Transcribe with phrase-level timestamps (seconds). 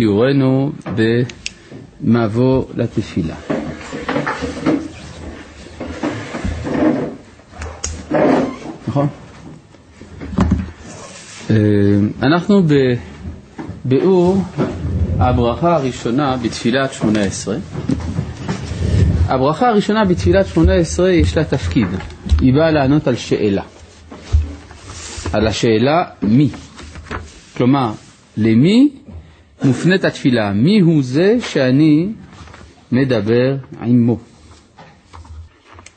[0.00, 0.72] שיעורנו
[2.02, 3.34] במבוא לתפילה.
[8.88, 9.06] נכון?
[11.50, 11.56] אה,
[12.22, 12.62] אנחנו
[13.84, 14.42] בביאור
[15.18, 17.56] הברכה הראשונה בתפילת שמונה עשרה.
[19.26, 21.88] הברכה הראשונה בתפילת שמונה עשרה יש לה תפקיד,
[22.40, 23.62] היא באה לענות על שאלה.
[25.32, 26.48] על השאלה מי.
[27.56, 27.92] כלומר,
[28.36, 28.99] למי
[29.64, 30.52] מופנית התפילה?
[30.52, 32.08] מי הוא זה שאני
[32.92, 34.18] מדבר עמו?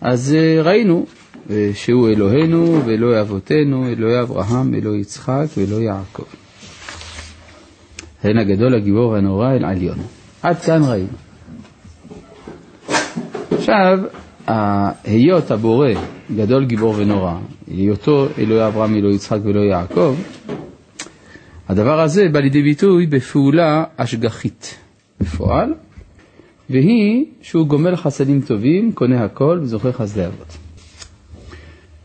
[0.01, 1.05] אז אה, ראינו
[1.49, 6.23] אה, שהוא אלוהינו ואלוהי אבותינו, אלוהי אברהם, אלוהי יצחק ואלוהי יעקב.
[8.23, 9.97] הן הגדול, הגיבור והנורא אל עליון.
[10.41, 11.07] עד כאן ראינו.
[13.51, 13.99] עכשיו,
[15.03, 15.89] היות הבורא
[16.35, 17.33] גדול גיבור ונורא,
[17.67, 20.15] היותו אלוהי אברהם, אלוהי יצחק ואלוהי יעקב,
[21.69, 24.77] הדבר הזה בא לידי ביטוי בפעולה השגחית
[25.21, 25.73] בפועל,
[26.69, 30.57] והיא שהוא גומל חסדים טובים, קונה הכל וזוכה חסדי אבות.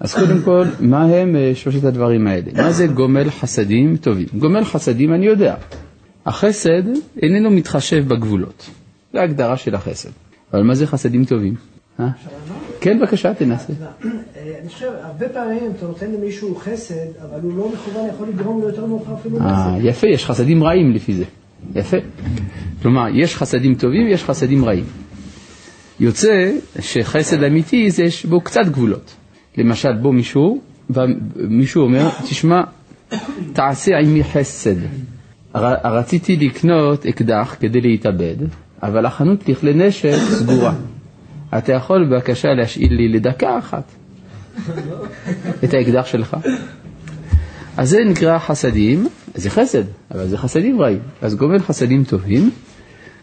[0.01, 2.53] אז קודם כל, מה הם אה, שלושת הדברים האלה?
[2.63, 4.27] מה זה גומל חסדים טובים?
[4.39, 5.55] גומל חסדים אני יודע.
[6.27, 6.83] החסד
[7.23, 8.71] איננו מתחשב בגבולות.
[9.13, 10.11] זו ההגדרה של החסד.
[10.53, 11.55] אבל מה זה חסדים טובים?
[12.01, 12.09] אה?
[12.81, 13.73] כן, בבקשה, תנסה.
[13.73, 14.09] אה,
[14.61, 18.69] אני חושב, הרבה פעמים אתה נותן למישהו חסד, אבל הוא לא מכוון, יכול לגרום לו
[18.69, 19.85] יותר מאוחר אפילו אה, נזק.
[19.89, 21.25] יפה, יש חסדים רעים לפי זה.
[21.75, 21.97] יפה.
[22.83, 24.85] כלומר, יש חסדים טובים ויש חסדים רעים.
[26.01, 29.15] יוצא שחסד אמיתי זה יש בו קצת גבולות.
[29.59, 32.61] למשל, בוא מישהו, ומישהו אומר, תשמע,
[33.53, 34.77] תעשה עמי חסד.
[35.85, 38.37] רציתי לקנות אקדח כדי להתאבד,
[38.83, 40.75] אבל החנות לכלי נשק סגורה.
[41.59, 43.85] אתה יכול בבקשה להשאיל לי לדקה אחת
[45.65, 46.37] את האקדח שלך?
[47.77, 50.99] אז זה נקרא חסדים, זה חסד, אבל זה חסדים רעים.
[51.23, 52.51] אז גומל חסדים טובים,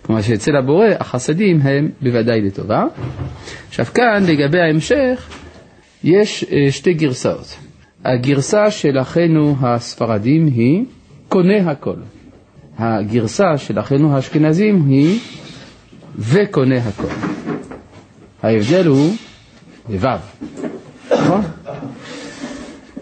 [0.02, 2.84] כלומר שאצל הבורא החסדים הם בוודאי לטובה.
[3.68, 5.30] עכשיו כאן לגבי ההמשך
[6.04, 7.58] יש אה, שתי גרסאות.
[8.06, 10.86] הגרסה של אחינו הספרדים היא
[11.30, 11.96] קונה הכל.
[12.78, 15.20] הגרסה של אחינו האשכנזים היא
[16.18, 17.08] וקונה הכל.
[18.46, 19.14] ההבדל הוא
[19.90, 20.08] בו',
[21.12, 21.42] נכון?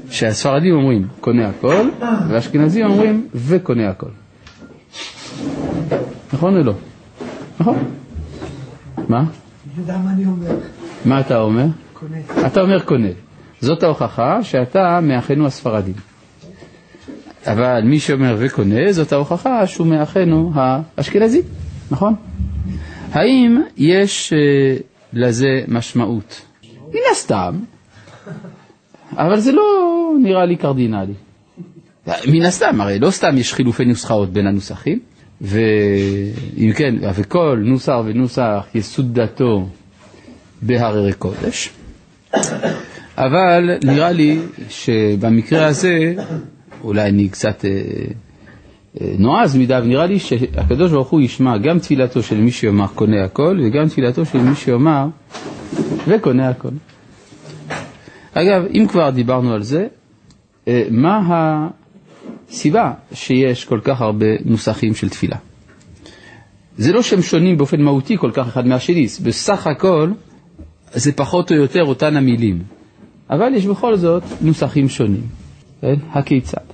[0.10, 1.90] שהספרדים אומרים קונה הכל,
[2.30, 4.10] והאשכנזים אומרים וקונה הכל.
[6.34, 6.74] נכון או לא?
[7.60, 7.78] נכון?
[9.10, 9.24] מה?
[11.06, 11.66] מה אתה אומר?
[11.94, 12.18] קונה.
[12.48, 13.08] אתה אומר קונה.
[13.62, 15.94] זאת ההוכחה שאתה מאחינו הספרדים.
[17.48, 21.42] אבל מי שאומר וקונה, זאת ההוכחה שהוא מאחינו האשכנזי,
[21.92, 22.16] נכון?
[23.12, 24.78] האם יש אה,
[25.14, 26.42] לזה משמעות?
[26.90, 27.60] מן הסתם,
[29.18, 29.64] אבל זה לא
[30.24, 31.14] נראה לי קרדינלי.
[32.28, 35.00] מן הסתם, הרי לא סתם יש חילופי נוסחאות בין הנוסחים,
[35.42, 39.68] ואם כן, וכל נוסח ונוסח יסוד דתו
[40.62, 41.70] בהררי קודש,
[43.18, 46.14] אבל נראה לי שבמקרה הזה,
[46.84, 47.72] אולי אני קצת אה,
[49.02, 53.24] נועז מדי, אבל נראה לי שהקדוש ברוך הוא ישמע גם תפילתו של מי שיאמר קונה
[53.24, 55.08] הכל, וגם תפילתו של מי שיאמר
[56.08, 56.70] וקונה הכל.
[58.34, 59.88] אגב, אם כבר דיברנו על זה,
[60.68, 61.20] אה, מה
[62.50, 65.38] הסיבה שיש כל כך הרבה נוסחים של תפילה?
[66.78, 70.12] זה לא שהם שונים באופן מהותי כל כך אחד מהשני, בסך הכל
[70.94, 72.60] זה פחות או יותר אותן המילים,
[73.30, 75.24] אבל יש בכל זאת נוסחים שונים.
[75.82, 75.96] כן?
[76.12, 76.73] הכיצד?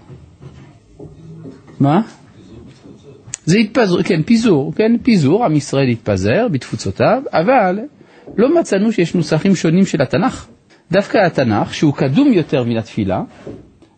[1.80, 2.02] מה?
[3.46, 7.80] זה התפזר, כן, פיזור, כן, פיזור, עם ישראל התפזר בתפוצותיו, אבל
[8.38, 10.48] לא מצאנו שיש נוסחים שונים של התנ"ך.
[10.92, 13.22] דווקא התנ"ך, שהוא קדום יותר מן התפילה,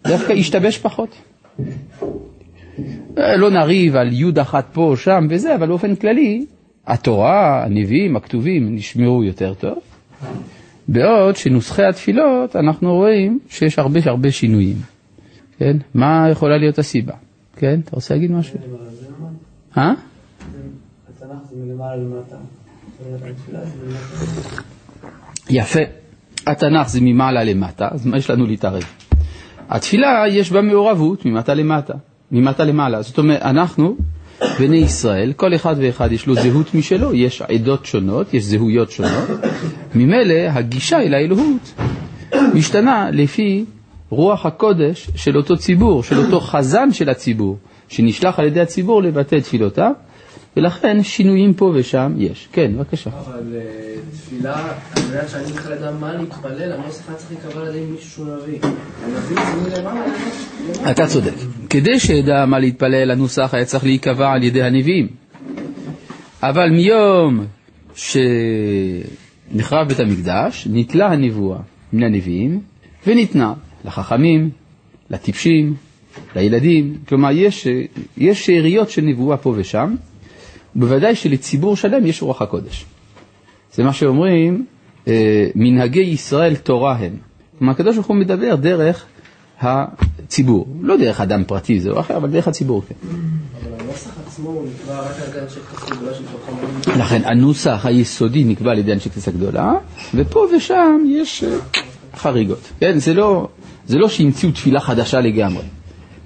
[0.08, 1.16] דווקא השתבש פחות.
[3.18, 6.46] אה, לא נריב על יוד אחת פה או שם וזה, אבל באופן כללי,
[6.88, 9.78] התורה, הנביאים, הכתובים, נשמרו יותר טוב.
[10.88, 14.76] בעוד שנוסחי התפילות, אנחנו רואים שיש הרבה הרבה שינויים.
[15.60, 15.78] כן?
[15.94, 17.14] מה יכולה להיות הסיבה?
[17.56, 17.80] כן?
[17.80, 18.58] אתה רוצה להגיד משהו?
[19.78, 19.94] אה?
[25.50, 25.80] יפה.
[26.48, 28.84] התנ"ך זה ממעלה למטה, אז מה יש לנו להתערב?
[29.70, 31.94] התפילה יש בה מעורבות ממטה למטה,
[32.32, 33.02] ממטה למעלה.
[33.02, 33.96] זאת אומרת, אנחנו,
[34.60, 39.30] בני ישראל, כל אחד ואחד יש לו זהות משלו, יש עדות שונות, יש זהויות שונות.
[39.96, 41.74] ממילא הגישה אל האלוהות
[42.54, 43.66] משתנה לפי
[44.12, 49.40] רוח הקודש של אותו ציבור, של אותו חזן של הציבור, שנשלח על ידי הציבור לבטא
[49.40, 49.92] תפילותיו,
[50.58, 52.48] ולכן שינויים פה ושם יש.
[52.52, 53.10] כן, בבקשה.
[53.10, 53.62] אבל אה,
[54.12, 54.56] תפילה,
[54.96, 58.28] על מנת שאני בכלל אדע מה להתפלל, אני לא צריך להיקבע על ידי מישהו שהוא
[58.36, 58.60] נביא.
[60.92, 61.34] אתה צודק.
[61.70, 65.08] כדי שידע מה להתפלל, הנוסח היה צריך להיקבע על ידי הנביאים.
[66.44, 67.46] אבל מיום
[67.96, 71.60] שנחרב בית המקדש, נתלה הנבואה
[71.94, 72.62] מן הנביאים
[73.08, 73.54] וניתנה
[73.86, 74.50] לחכמים,
[75.10, 75.76] לטיפשים,
[76.36, 76.98] לילדים.
[77.08, 77.68] כלומר, יש,
[78.18, 79.96] יש שאריות של נבואה פה ושם,
[80.76, 82.86] ובוודאי שלציבור שלם יש רוח הקודש.
[83.74, 84.66] זה מה שאומרים,
[85.08, 87.18] אה, מנהגי ישראל תורה הם.
[87.58, 89.06] כלומר, הקדוש ברוך הוא מדבר דרך
[89.62, 92.96] הציבור, לא דרך אדם פרטי זה או אחר, אבל דרך הציבור, כן.
[97.00, 99.74] לכן הנוסח היסודי נקבע על ידי אנשי כנסת הגדולה,
[100.16, 101.58] ופה ושם יש אה,
[102.16, 102.70] חריגות.
[102.80, 103.48] כן, זה לא,
[103.86, 105.64] זה לא שהמציאו תפילה חדשה לגמרי.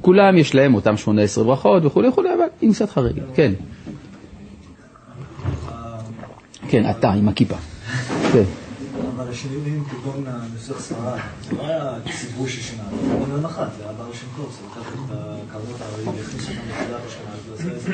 [0.02, 3.52] כולם יש להם אותם 18 ברכות וכולי וכולי, אבל עם קצת חריגות, כן.
[6.70, 7.56] כן, אתה עם הכיפה.
[8.34, 8.44] כן.
[9.16, 11.20] אבל השינויים כגון נוסח ספרד,
[11.50, 14.70] זה לא היה ציבור ששינה, זה היה מיליון אחת, זה היה בר שם קורס, הוא
[14.72, 15.00] לקח את
[15.50, 17.94] הכמות, והכניס אותם לתחילת השנה, ועשה איזה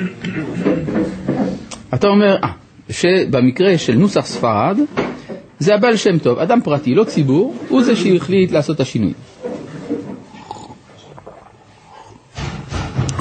[1.93, 2.49] אתה אומר, אה,
[2.89, 4.77] שבמקרה של נוסח ספרד,
[5.59, 9.13] זה הבעל שם טוב, אדם פרטי, לא ציבור, הוא זה שהחליט לעשות את השינוי.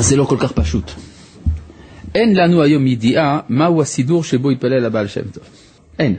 [0.03, 0.91] זה לא כל כך פשוט.
[2.15, 5.45] אין לנו היום ידיעה מהו הסידור שבו יתפלל הבעל שם טוב.
[5.99, 6.15] אין.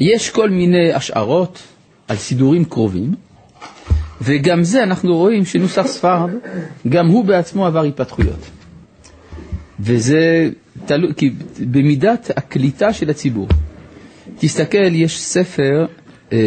[0.00, 1.62] יש כל מיני השערות
[2.08, 3.14] על סידורים קרובים,
[4.22, 6.30] וגם זה אנחנו רואים שנוסח ספרד,
[6.88, 8.50] גם הוא בעצמו עבר התפתחויות.
[9.80, 10.50] וזה
[10.86, 11.30] תלוי, כי
[11.60, 13.48] במידת הקליטה של הציבור.
[14.38, 15.86] תסתכל, יש ספר
[16.32, 16.38] אה,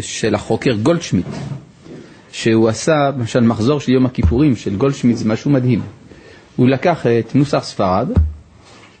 [0.00, 1.26] של החוקר גולדשמיט,
[2.32, 5.80] שהוא עשה, למשל מחזור של יום הכיפורים של גולדשמיט, זה משהו מדהים.
[6.56, 8.08] הוא לקח את נוסח ספרד,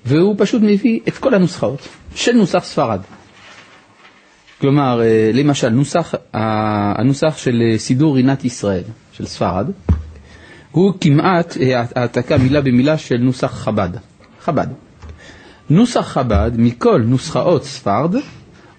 [0.06, 3.00] והוא פשוט מביא את כל הנוסחאות של נוסח ספרד.
[4.60, 8.82] כלומר, אה, למשל, נוסח, הנוסח של אה, סידור רינת ישראל,
[9.12, 9.66] של ספרד,
[10.70, 13.90] הוא כמעט אה, העתקה מילה במילה של נוסח חב"ד.
[14.40, 14.66] חב"ד.
[15.70, 18.14] נוסח חב"ד מכל נוסחאות ספרד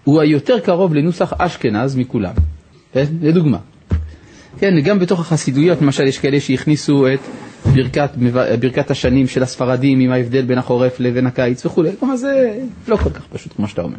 [0.03, 2.33] הוא היותר קרוב לנוסח אשכנז מכולם.
[3.21, 3.57] לדוגמה.
[4.59, 7.19] כן, גם בתוך החסידויות, למשל, יש כאלה שהכניסו את
[7.65, 8.09] ברכת,
[8.59, 11.89] ברכת השנים של הספרדים עם ההבדל בין החורף לבין הקיץ וכולי.
[11.99, 13.97] כלומר, זה לא כל כך פשוט כמו שאתה אומר.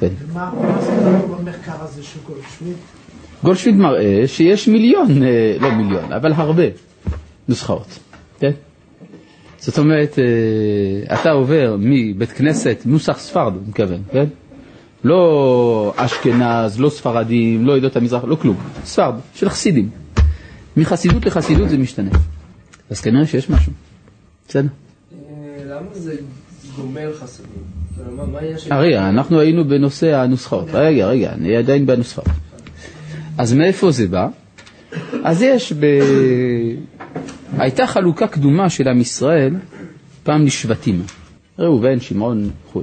[0.00, 0.08] כן.
[0.32, 0.50] ומה
[0.80, 0.90] זה
[1.38, 2.74] במחקר הזה של גולדשמיד?
[3.44, 6.62] גולדשמיד מראה שיש מיליון, אה, לא מיליון, אבל הרבה
[7.48, 7.98] נוסחאות,
[8.40, 8.50] כן?
[9.58, 14.24] זאת אומרת, אה, אתה עובר מבית כנסת, נוסח ספרד, אני מתכוון, כן?
[15.04, 19.88] לא אשכנז, לא ספרדים, לא עדות המזרח, לא כלום, ספרד, של חסידים.
[20.76, 22.10] מחסידות לחסידות זה משתנה.
[22.90, 23.72] אז כנראה שיש משהו.
[24.48, 24.68] בסדר.
[25.66, 26.14] למה זה
[26.76, 27.62] גומר חסידים?
[28.70, 30.68] רגע, אנחנו היינו בנושא הנוסחאות.
[30.72, 32.26] רגע, רגע, אני עדיין בנוסחאות.
[33.38, 34.28] אז מאיפה זה בא?
[35.24, 35.86] אז יש ב...
[37.58, 39.54] הייתה חלוקה קדומה של עם ישראל
[40.22, 41.02] פעם לשבטים,
[41.58, 42.82] ראובן, שמעון וכו'.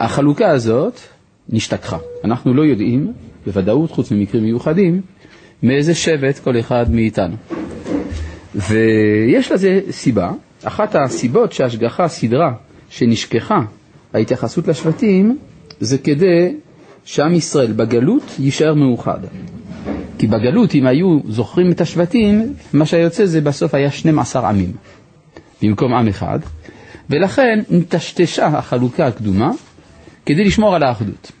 [0.00, 1.00] החלוקה הזאת
[1.48, 1.98] נשתכחה.
[2.24, 3.12] אנחנו לא יודעים,
[3.46, 5.00] בוודאות, חוץ ממקרים מיוחדים,
[5.62, 7.36] מאיזה שבט כל אחד מאיתנו.
[8.54, 10.30] ויש לזה סיבה.
[10.64, 12.52] אחת הסיבות שההשגחה סידרה
[12.90, 13.60] שנשכחה
[14.14, 15.38] ההתייחסות לשבטים
[15.80, 16.54] זה כדי
[17.04, 19.18] שעם ישראל בגלות יישאר מאוחד.
[20.18, 24.72] כי בגלות, אם היו זוכרים את השבטים, מה שיוצא זה בסוף היה 12 עמים,
[25.62, 26.38] במקום עם אחד,
[27.10, 29.50] ולכן נטשטשה החלוקה הקדומה
[30.26, 31.32] כדי לשמור על האחדות.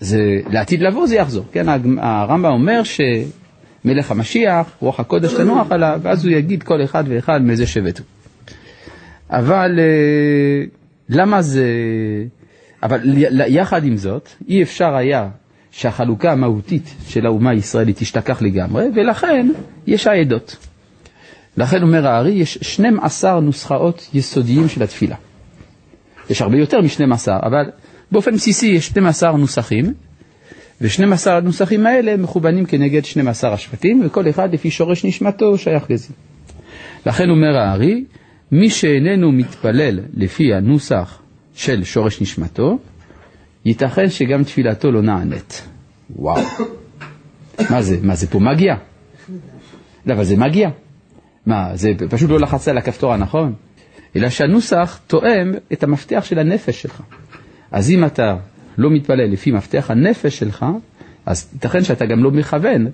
[0.00, 1.66] זה, לעתיד לבוא זה יחזור, כן?
[1.98, 7.66] הרמב"ם אומר שמלך המשיח, רוח הקודש תנוח עליו, ואז הוא יגיד כל אחד ואחד מאיזה
[7.66, 8.06] שבט הוא.
[9.30, 10.64] אבל אה,
[11.08, 11.66] למה זה...
[12.82, 13.00] אבל
[13.48, 15.28] יחד עם זאת, אי אפשר היה
[15.70, 19.48] שהחלוקה המהותית של האומה הישראלית תשתכח לגמרי, ולכן
[19.86, 20.56] יש העדות.
[21.56, 25.16] לכן אומר הארי, יש 12 נוסחאות יסודיים של התפילה.
[26.30, 27.70] יש הרבה יותר מ-12, אבל
[28.12, 29.94] באופן בסיסי יש 12 נוסחים,
[30.80, 36.08] ו-12 הנוסחים האלה מכוונים כנגד 12 השבטים, וכל אחד לפי שורש נשמתו שייך לזה.
[37.06, 38.04] לכן אומר הארי,
[38.52, 41.22] מי שאיננו מתפלל לפי הנוסח
[41.54, 42.78] של שורש נשמתו,
[43.64, 45.62] ייתכן שגם תפילתו לא נענית.
[46.16, 46.42] וואו.
[47.70, 47.96] מה זה?
[48.02, 48.74] מה זה פה מגיע?
[50.06, 50.68] לא, אבל זה מגיע.
[51.46, 53.54] מה, זה פשוט לא לחץ על הכפתור הנכון?
[54.16, 57.02] אלא שהנוסח תואם את המפתח של הנפש שלך.
[57.76, 58.36] אז אם אתה
[58.78, 60.66] לא מתפלל לפי מפתח הנפש שלך,
[61.26, 62.86] אז ייתכן שאתה גם לא מכוון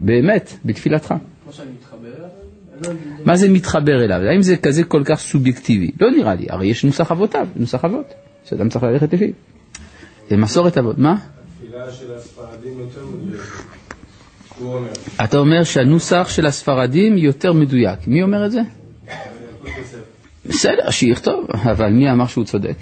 [0.00, 1.14] באמת בתפילתך.
[1.44, 2.96] כמו שאני מתחבר אליו?
[3.24, 4.20] מה זה מתחבר אליו?
[4.32, 5.90] האם זה כזה כל כך סובייקטיבי?
[6.00, 9.28] לא נראה לי, הרי יש נוסח אבותיו, נוסח אבות, שאדם צריך ללכת לפיו.
[10.30, 11.16] זה מסורת אבות, מה?
[11.16, 13.50] התפילה של הספרדים יותר מדויקת.
[15.24, 17.98] אתה אומר שהנוסח של הספרדים יותר מדויק.
[18.06, 18.60] מי אומר את זה?
[20.46, 22.76] בסדר, שיכתוב, אבל מי אמר שהוא צודק?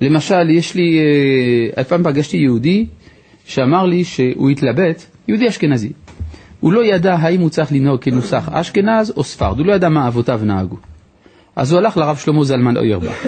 [0.00, 0.98] למשל, יש לי,
[1.78, 2.86] אה, פעם פגשתי יהודי
[3.44, 5.92] שאמר לי שהוא התלבט, יהודי אשכנזי.
[6.60, 10.08] הוא לא ידע האם הוא צריך לנהוג כנוסח אשכנז או ספרד, הוא לא ידע מה
[10.08, 10.76] אבותיו נהגו.
[11.56, 13.26] אז הוא הלך לרב שלמה זלמן אוירבך.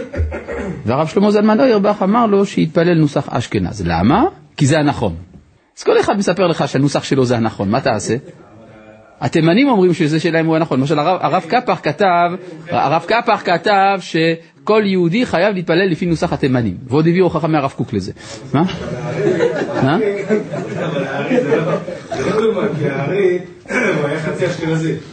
[0.87, 3.83] והרב שלמה זלמן אוירבך אמר לו שיתפלל נוסח אשכנז.
[3.87, 4.25] למה?
[4.57, 5.15] כי זה הנכון.
[5.79, 8.17] אז כל אחד מספר לך שהנוסח שלו זה הנכון, מה תעשה?
[9.21, 10.81] התימנים אומרים שזה שלהם הוא הנכון.
[10.81, 12.31] למשל הרב, הרב קפח כתב,
[12.71, 13.99] הרב קפח כתב
[14.67, 18.13] שכל יהודי חייב להתפלל לפי נוסח התימנים, ועוד הביאו הוכחה מהרב קוק לזה.
[18.53, 18.63] מה?
[19.83, 19.99] מה?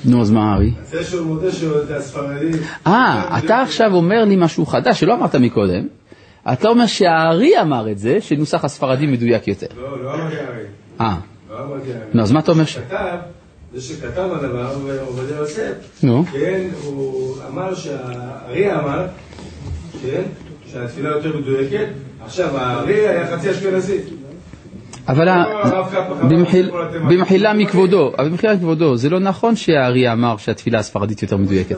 [0.05, 0.71] נו, אז מה הארי?
[0.85, 2.51] זה שהוא מודה שהוא הספרדי.
[2.87, 5.87] אה, אתה עכשיו אומר לי משהו חדש שלא אמרת מקודם.
[6.53, 9.67] אתה אומר שהארי אמר את זה, שנוסח הספרדי מדויק יותר.
[9.77, 10.63] לא, לא אמרתי הארי.
[11.01, 11.17] אה,
[11.49, 12.05] לא אמרתי הארי.
[12.13, 12.77] נו, אז מה אתה אומר ש...
[12.77, 13.15] כתב,
[13.73, 14.75] זה שכתב הדבר,
[15.07, 16.25] עובדיה יוסף, נו.
[16.31, 19.05] כן, הוא אמר שהארי אמר,
[20.11, 20.21] כן,
[20.71, 21.85] שהתפילה יותר מדויקת,
[22.25, 23.97] עכשיו הארי היה חצי אשכנזי.
[25.07, 26.45] אבל התימנים-
[27.09, 31.77] במחילה מכבודו, אבל במחילה מכבודו, זה לא נכון שהארי אמר שהתפילה הספרדית יותר מדויקת.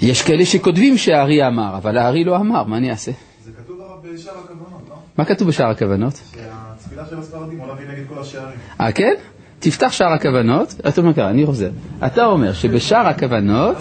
[0.00, 3.12] יש כאלה שכותבים שהארי אמר, אבל הארי לא אמר, מה אני אעשה?
[3.44, 3.78] זה כתוב
[4.14, 4.96] בשאר הכוונות, לא?
[5.18, 6.12] מה כתוב בשאר הכוונות?
[6.14, 8.58] שהתפילה של הספרדים עולה נגד כל השערים.
[8.80, 9.14] אה, כן?
[9.58, 11.70] תפתח שער הכוונות, אתה אומר ככה, אני חוזר.
[12.06, 13.76] אתה אומר שבשער הכוונות,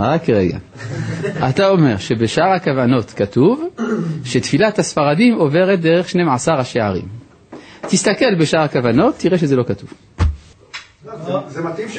[0.00, 0.58] רק רגע.
[1.48, 3.68] אתה אומר שבשער הכוונות כתוב
[4.24, 7.08] שתפילת הספרדים עוברת דרך 12 השערים.
[7.88, 9.92] תסתכל בשער הכוונות, תראה שזה לא כתוב.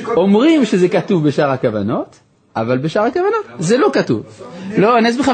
[0.08, 2.20] אומרים שזה כתוב בשער הכוונות,
[2.56, 4.24] אבל בשער הכוונות זה לא כתוב.
[4.78, 5.32] לא, אני אסביר לך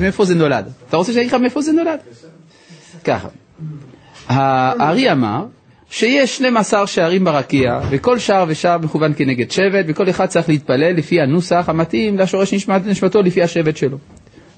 [0.00, 0.68] מאיפה זה נולד.
[0.88, 1.98] אתה רוצה שאני אגיד לך מאיפה זה נולד?
[3.04, 3.28] ככה,
[4.28, 5.44] הארי אמר
[5.94, 11.20] שיש 12 שערים ברקיע, וכל שער ושער מכוון כנגד שבט, וכל אחד צריך להתפלל לפי
[11.20, 13.98] הנוסח המתאים לשורש נשמת נשמתו לפי השבט שלו.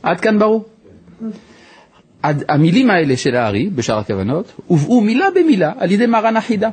[0.03, 0.65] עד כאן ברור?
[2.23, 6.69] המילים האלה של הארי, בשאר הכוונות, הובאו מילה במילה על ידי מרן החידה,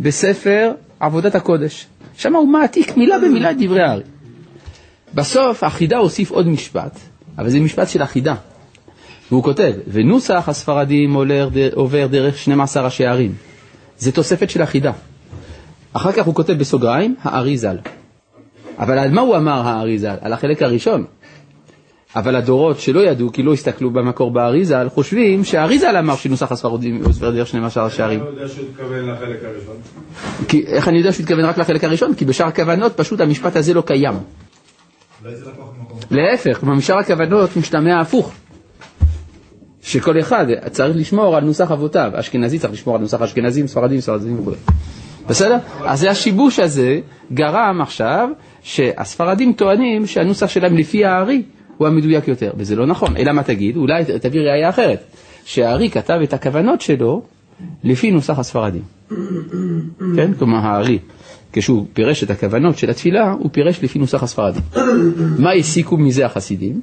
[0.00, 1.86] בספר עבודת הקודש.
[2.16, 4.02] שם הוא מעתיק מילה במילה את דברי הארי.
[5.14, 6.98] בסוף החידה הוסיף עוד משפט,
[7.38, 8.34] אבל זה משפט של החידה.
[9.30, 11.16] והוא כותב, ונוסח הספרדים
[11.74, 13.51] עובר דרך 12 השערים.
[14.02, 14.92] זה תוספת של החידה.
[15.92, 17.78] אחר כך הוא כותב בסוגריים, הארי ז"ל.
[18.78, 20.16] אבל על מה הוא אמר הארי ז"ל?
[20.20, 21.04] על החלק הראשון.
[22.16, 26.52] אבל הדורות שלא ידעו, כי לא הסתכלו במקור בארי ז"ל, חושבים שהארי ז"ל אמר שנוסח
[26.52, 28.20] הספרדים דרך 12 השערים.
[28.20, 29.76] אני לא יודע שהוא התכוון לחלק הראשון.
[30.48, 32.14] כי, איך אני יודע שהוא התכוון רק לחלק הראשון?
[32.14, 34.14] כי בשאר הכוונות פשוט המשפט הזה לא קיים.
[36.10, 38.32] להפך, במשאר הכוונות משתמע הפוך.
[39.82, 42.10] שכל אחד צריך לשמור על נוסח אבותיו.
[42.14, 44.52] אשכנזי צריך לשמור על נוסח אשכנזים, ספרדים, ספרדים וכו'.
[45.28, 45.56] בסדר?
[45.84, 47.00] אז השיבוש הזה
[47.34, 48.28] גרם עכשיו
[48.62, 51.42] שהספרדים טוענים שהנוסח שלהם לפי הארי
[51.76, 53.16] הוא המדויק יותר, וזה לא נכון.
[53.16, 53.76] אלא מה תגיד?
[53.76, 55.04] אולי תביא ראייה אחרת.
[55.44, 57.22] שהארי כתב את הכוונות שלו
[57.84, 58.82] לפי נוסח הספרדים.
[60.16, 60.34] כן?
[60.38, 60.98] כלומר הארי,
[61.52, 64.62] כשהוא פירש את הכוונות של התפילה, הוא פירש לפי נוסח הספרדים.
[65.38, 66.80] מה הסיקו מזה החסידים?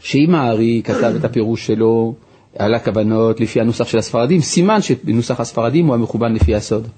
[0.00, 2.14] שאם הארי כתב את הפירוש שלו
[2.58, 6.88] על הכוונות לפי הנוסח של הספרדים, סימן שנוסח הספרדים הוא המכוון לפי הסוד.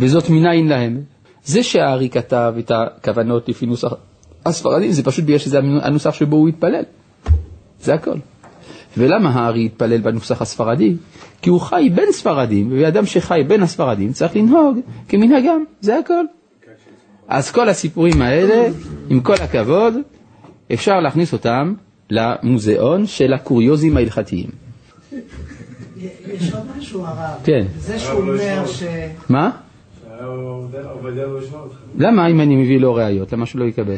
[0.00, 1.00] וזאת מניין להם.
[1.44, 3.92] זה שהארי כתב את הכוונות לפי נוסח
[4.46, 6.82] הספרדים, זה פשוט בגלל שזה הנוסח שבו הוא התפלל.
[7.80, 8.16] זה הכל.
[8.96, 10.96] ולמה הארי התפלל בנוסח הספרדי?
[11.42, 16.24] כי הוא חי בין ספרדים, ואדם שחי בין הספרדים צריך לנהוג כמנהגם, זה הכל.
[17.28, 18.68] אז כל הסיפורים האלה,
[19.10, 19.94] עם כל הכבוד,
[20.72, 21.74] אפשר להכניס אותם
[22.10, 24.50] למוזיאון של הקוריוזים ההלכתיים.
[26.32, 27.40] יש עוד משהו הרב.
[27.44, 27.64] כן.
[27.78, 28.82] זה שהוא אומר ש...
[29.28, 29.50] מה?
[30.20, 30.64] לא.
[31.98, 33.32] למה אם אני מביא לו ראיות?
[33.32, 33.96] למה שהוא לא יקבל?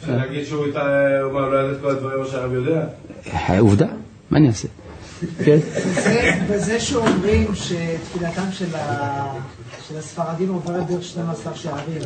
[0.00, 0.80] אפשר להגיד שהוא איתה-
[1.22, 2.86] הוא אמר, לא ידע את כל הדברים שהרב יודע.
[3.58, 3.86] עובדה,
[4.30, 4.68] מה אני אעשה?
[5.44, 5.56] כן?
[5.58, 9.32] בזה- בזה שאומרים שתפילתם של ה-
[9.88, 12.00] של הספרדים עוברת דרך 12 שערים,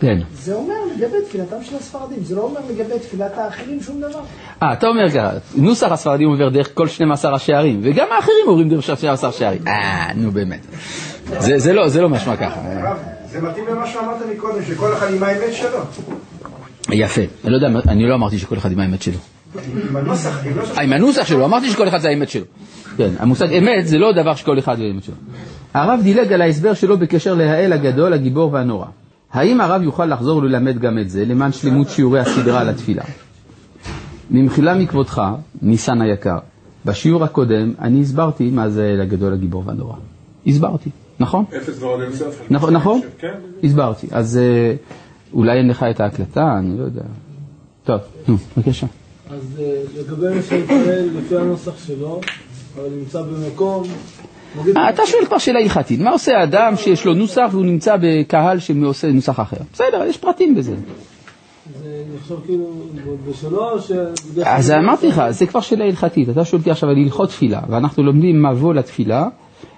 [0.00, 0.18] כן.
[0.34, 4.20] זה אומר לגבי תפילתם של הספרדים, זה לא אומר לגבי תפילת האחרים שום דבר.
[4.62, 8.82] אה, אתה אומר ככה, נוסח הספרדים עובר דרך כל 12 השערים, וגם האחרים עוברים דרך
[8.82, 9.68] 12 השערים.
[9.68, 10.60] אה, נו באמת.
[11.38, 12.60] זה- זה לא- זה לא משמע ככה.
[13.30, 15.78] זה מתאים למה שאמרת מקודם, שכל אחד עם האמת שלו.
[16.92, 17.20] יפה.
[17.44, 19.18] אני לא יודע, אני לא אמרתי שכל אחד עם האמת שלו.
[19.88, 20.40] עם הנוסח.
[20.78, 22.44] אה, עם הנוסח שלו, אמרתי שכל אחד זה האמת שלו.
[22.96, 25.14] כן, המושג אמת זה לא דבר שכל אחד זה האמת שלו.
[25.74, 28.86] הרב דילג על ההסבר שלו בקשר להאל הגדול, הגיבור והנורא.
[29.32, 33.02] האם הרב יוכל לחזור וללמד גם את זה, למען שלמות שיעורי הסדרה על התפילה?
[34.30, 35.22] במחילה מכבודך,
[35.62, 36.38] ניסן היקר,
[36.84, 39.96] בשיעור הקודם אני הסברתי מה זה האל הגדול, הגיבור והנורא.
[40.46, 40.90] הסברתי,
[41.20, 41.44] נכון?
[41.56, 42.42] אפס ועוד אינסוף.
[42.50, 43.00] נכון, נכון?
[43.18, 43.34] כן.
[43.64, 44.06] הסברתי.
[44.10, 44.74] אז אה,
[45.32, 47.02] אולי אין לך את ההקלטה, אני לא יודע.
[47.84, 48.86] טוב, נו, בבקשה.
[49.30, 52.20] אז אה, לגבי מי שמתפלל לפי הנוסח שלו,
[52.76, 53.82] אבל נמצא במקום,
[54.88, 59.12] אתה שואל כבר שאלה הלכתית, מה עושה האדם שיש לו נוסח והוא נמצא בקהל שעושה
[59.12, 59.56] נוסח אחר?
[59.72, 60.74] בסדר, יש פרטים בזה.
[61.82, 62.66] זה נחשב כאילו
[63.30, 63.92] בשלו, או ש...
[64.44, 68.02] אז אמרתי לך, זה כבר שאלה הלכתית, אתה שואל אותי עכשיו על הלכות תפילה, ואנחנו
[68.02, 69.28] לומדים מבוא לתפילה,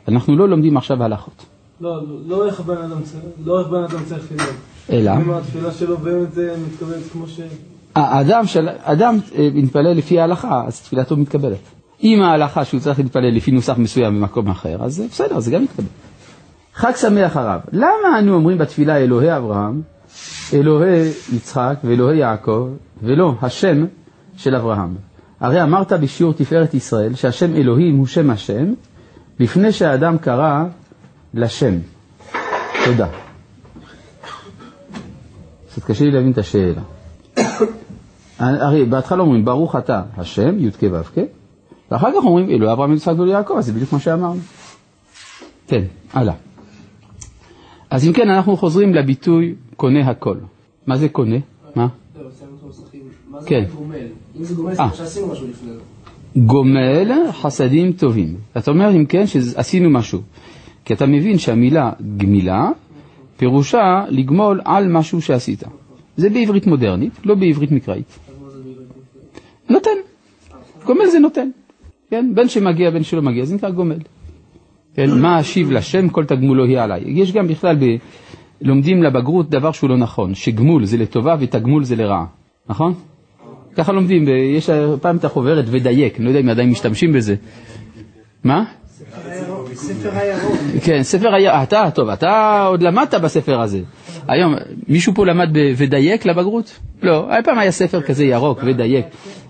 [0.08, 1.46] אנחנו לא לומדים עכשיו הלכות.
[1.80, 3.00] לא, לא איך אדם
[3.44, 4.54] לא בן אדם צריך ללמוד.
[4.90, 5.12] אלא?
[5.16, 7.40] אם התפילה שלו באמת אה, מתכוונת כמו ש...
[7.94, 11.75] האדם של, אדם אה, מתפלל לפי ההלכה, אז תפילתו מתקבלת.
[12.02, 15.86] אם ההלכה שהוא צריך להתפלל לפי נוסח מסוים במקום אחר, אז בסדר, זה גם מתקבל.
[16.74, 17.60] חג שמח הרב.
[17.72, 19.82] למה אנו אומרים בתפילה אלוהי אברהם,
[20.52, 22.68] אלוהי יצחק ואלוהי יעקב,
[23.02, 23.86] ולא השם
[24.36, 24.94] של אברהם?
[25.40, 28.72] הרי אמרת בשיעור תפארת ישראל שהשם אלוהים הוא שם השם,
[29.40, 30.64] לפני שהאדם קרא
[31.34, 31.74] לשם.
[32.84, 33.08] תודה.
[35.70, 36.82] קצת קשה לי להבין את השאלה.
[38.38, 41.18] הרי בהתחלה אומרים ברוך אתה השם, י"ק ו"ק,
[41.90, 44.40] ואחר כך אומרים אלוהי אברהם יצחק ואלוהי יעקב, אז זה בדיוק מה שאמרנו.
[45.66, 46.34] כן, הלאה.
[47.90, 50.36] אז אם כן, אנחנו חוזרים לביטוי קונה הכל.
[50.86, 51.36] מה זה קונה?
[51.74, 51.86] מה?
[53.46, 53.64] כן.
[53.74, 54.06] גומל?
[54.36, 54.42] אם
[54.80, 54.88] אה.
[56.36, 58.36] גומל חסדים טובים.
[58.56, 60.20] אתה אומר אם כן שעשינו משהו.
[60.84, 62.70] כי אתה מבין שהמילה גמילה
[63.36, 65.62] פירושה לגמול על משהו שעשית.
[66.16, 68.18] זה בעברית מודרנית, לא בעברית מקראית.
[69.70, 69.90] נותן.
[70.84, 71.50] גומל זה נותן.
[72.10, 72.32] כן?
[72.34, 73.98] בין שמגיע בין שלא מגיע, זה נקרא גומל.
[74.94, 75.10] כן?
[75.10, 77.02] מה אשיב לשם כל תגמולו היא עליי.
[77.06, 77.84] יש גם בכלל, ב...
[78.60, 82.24] לומדים לבגרות דבר שהוא לא נכון, שגמול זה לטובה ותגמול זה לרעה,
[82.68, 82.94] נכון?
[83.74, 84.70] ככה לומדים, יש
[85.00, 87.34] פעם את החוברת ודייק, אני לא יודע אם עדיין משתמשים בזה.
[88.44, 88.64] מה?
[89.74, 90.56] ספר הירוק.
[90.84, 93.80] כן, ספר היה, אתה, טוב, אתה עוד למדת בספר הזה.
[94.28, 94.54] היום,
[94.88, 96.78] מישהו פה למד ב- ודייק לבגרות?
[97.02, 99.06] לא, פעם היה ספר כזה ירוק, ודייק.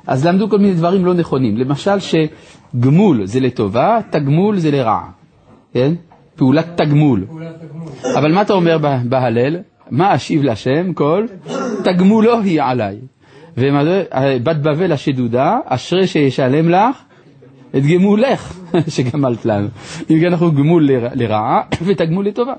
[0.07, 1.57] אז למדו כל מיני דברים לא נכונים.
[1.57, 5.09] למשל שגמול זה לטובה, תגמול זה לרעה.
[5.75, 5.93] כן?
[6.37, 7.25] פעולת תגמול.
[8.19, 9.57] אבל מה אתה אומר בהלל?
[9.91, 11.27] מה אשיב להשם כל
[11.85, 12.97] תגמולו היא עליי.
[13.57, 16.97] ובת בבל השדודה, אשרי שישלם לך
[17.77, 18.53] את גמולך
[18.95, 19.69] שגמלת לנו.
[20.11, 22.53] אם כן אנחנו גמול לר- לרעה ותגמול לטובה.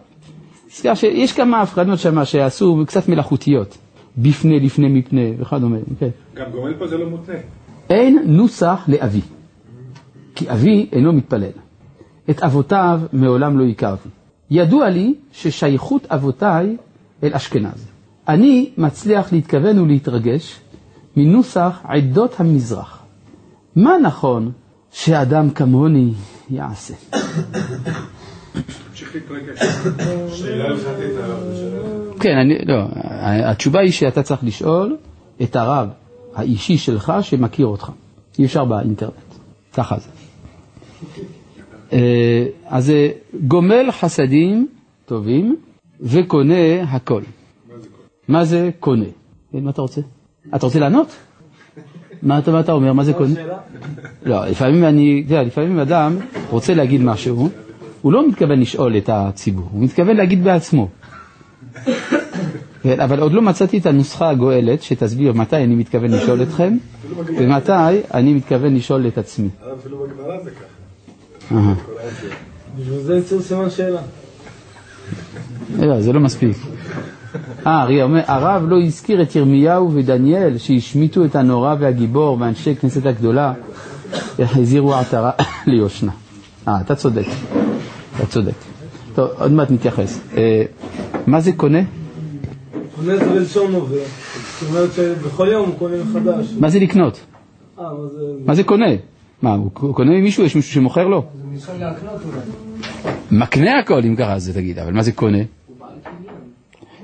[0.96, 3.78] שיש כמה הבחנות שם שעשו קצת מלאכותיות.
[4.18, 5.78] בפני, לפני, מפני וכדומה.
[6.00, 6.10] כן.
[6.36, 7.36] גם גומל פה זה לא מותנה.
[7.90, 9.22] אין נוסח לאבי,
[10.36, 11.52] כי אבי אינו מתפלל.
[12.30, 14.10] את אבותיו מעולם לא הכרתי.
[14.52, 16.78] ידוע לי ששייכות אבותיי
[17.24, 17.88] אל אשכנז.
[18.28, 20.60] אני מצליח להתכוון ולהתרגש
[21.18, 23.04] מנוסח עדות המזרח.
[23.76, 24.52] מה נכון
[24.92, 26.14] שאדם כמוני
[26.50, 26.94] יעשה?
[32.20, 32.84] כן, אני, לא,
[33.22, 34.98] התשובה היא שאתה צריך לשאול
[35.44, 35.90] את הרב
[36.36, 37.92] האישי שלך שמכיר אותך.
[38.40, 39.14] אי אפשר באינטרנט,
[39.74, 40.10] ככה זה.
[41.94, 43.10] אה, אז זה
[43.48, 44.68] גומל חסדים
[45.06, 45.56] טובים
[46.02, 47.22] וקונה הכל.
[48.28, 49.06] מה זה קונה?
[49.52, 50.02] כן, מה אתה רוצה?
[50.56, 51.16] אתה רוצה לענות?
[52.24, 52.94] מה אתה, מה אתה אומר?
[52.94, 53.34] מה זה קונה?
[54.24, 56.18] לא, לפעמים אני, אתה יודע, לפעמים אדם
[56.50, 57.50] רוצה להגיד משהו,
[58.08, 60.88] הוא לא מתכוון לשאול את הציבור, הוא מתכוון להגיד בעצמו.
[62.84, 66.78] כן, אבל עוד לא מצאתי את הנוסחה הגואלת שתסביר מתי אני מתכוון לשאול אתכם
[67.38, 67.72] ומתי
[68.14, 69.50] אני מתכוון לשאול את עצמי.
[69.80, 71.74] אפילו בגמרא זה ככה.
[72.80, 74.02] בשביל זה יצאו סימן שאלה.
[75.80, 76.58] לא, זה לא מספיק.
[77.68, 83.06] אה, אריה אומר, הרב לא הזכיר את ירמיהו ודניאל שהשמיטו את הנורא והגיבור ואנשי כנסת
[83.06, 83.54] הגדולה,
[84.40, 85.32] החזירו עטרה
[85.68, 86.12] ליושנה.
[86.68, 87.26] אה, אתה צודק,
[88.18, 88.54] אתה צודק.
[89.16, 90.20] טוב, עוד מעט נתייחס.
[90.38, 90.64] אה,
[91.28, 91.80] מה זה קונה?
[92.96, 93.96] קונה זה בלשון נובע.
[94.60, 96.54] זאת אומרת שבכל יום הוא קונה מחדש.
[96.60, 97.20] מה זה לקנות?
[97.80, 97.84] אה,
[98.46, 98.64] מה זה...
[98.64, 98.86] קונה?
[99.42, 100.44] מה, הוא קונה ממישהו?
[100.44, 101.26] יש מישהו שמוכר לו?
[101.36, 102.46] זה מלשון להקנות אולי.
[103.32, 105.44] מקנה הכל, אם ככה זה תגיד, אבל מה זה קונה?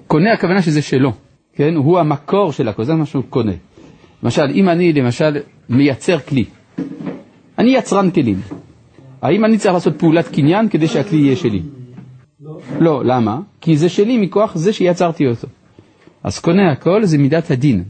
[0.07, 1.11] קונה הכוונה שזה שלו,
[1.55, 1.75] כן?
[1.75, 3.53] הוא המקור של הכל, זה מה שהוא קונה.
[4.23, 5.37] למשל, אם אני למשל
[5.69, 6.45] מייצר כלי,
[7.57, 8.41] אני יצרן כלים,
[9.23, 11.61] האם אני צריך לעשות פעולת קניין כדי שהכלי יהיה שלי?
[12.79, 13.39] לא, למה?
[13.61, 15.47] כי זה שלי מכוח זה שיצרתי אותו.
[16.23, 17.83] אז קונה הכל זה מידת הדין,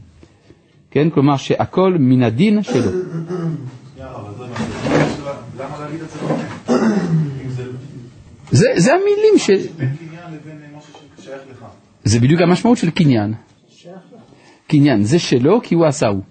[0.90, 1.10] כן?
[1.10, 2.82] כלומר שהכל מן הדין שלו.
[8.50, 8.78] זה לא?
[8.80, 9.50] זה המילים ש...
[9.50, 11.64] בין קניין לבין משהו ששייך לך.
[12.04, 13.34] זה בדיוק המשמעות של קניין.
[14.66, 16.22] קניין, זה שלו כי הוא עשה הוא.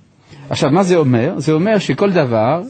[0.49, 1.39] עכשיו, מה זה אומר?
[1.39, 2.61] זה אומר שכל דבר,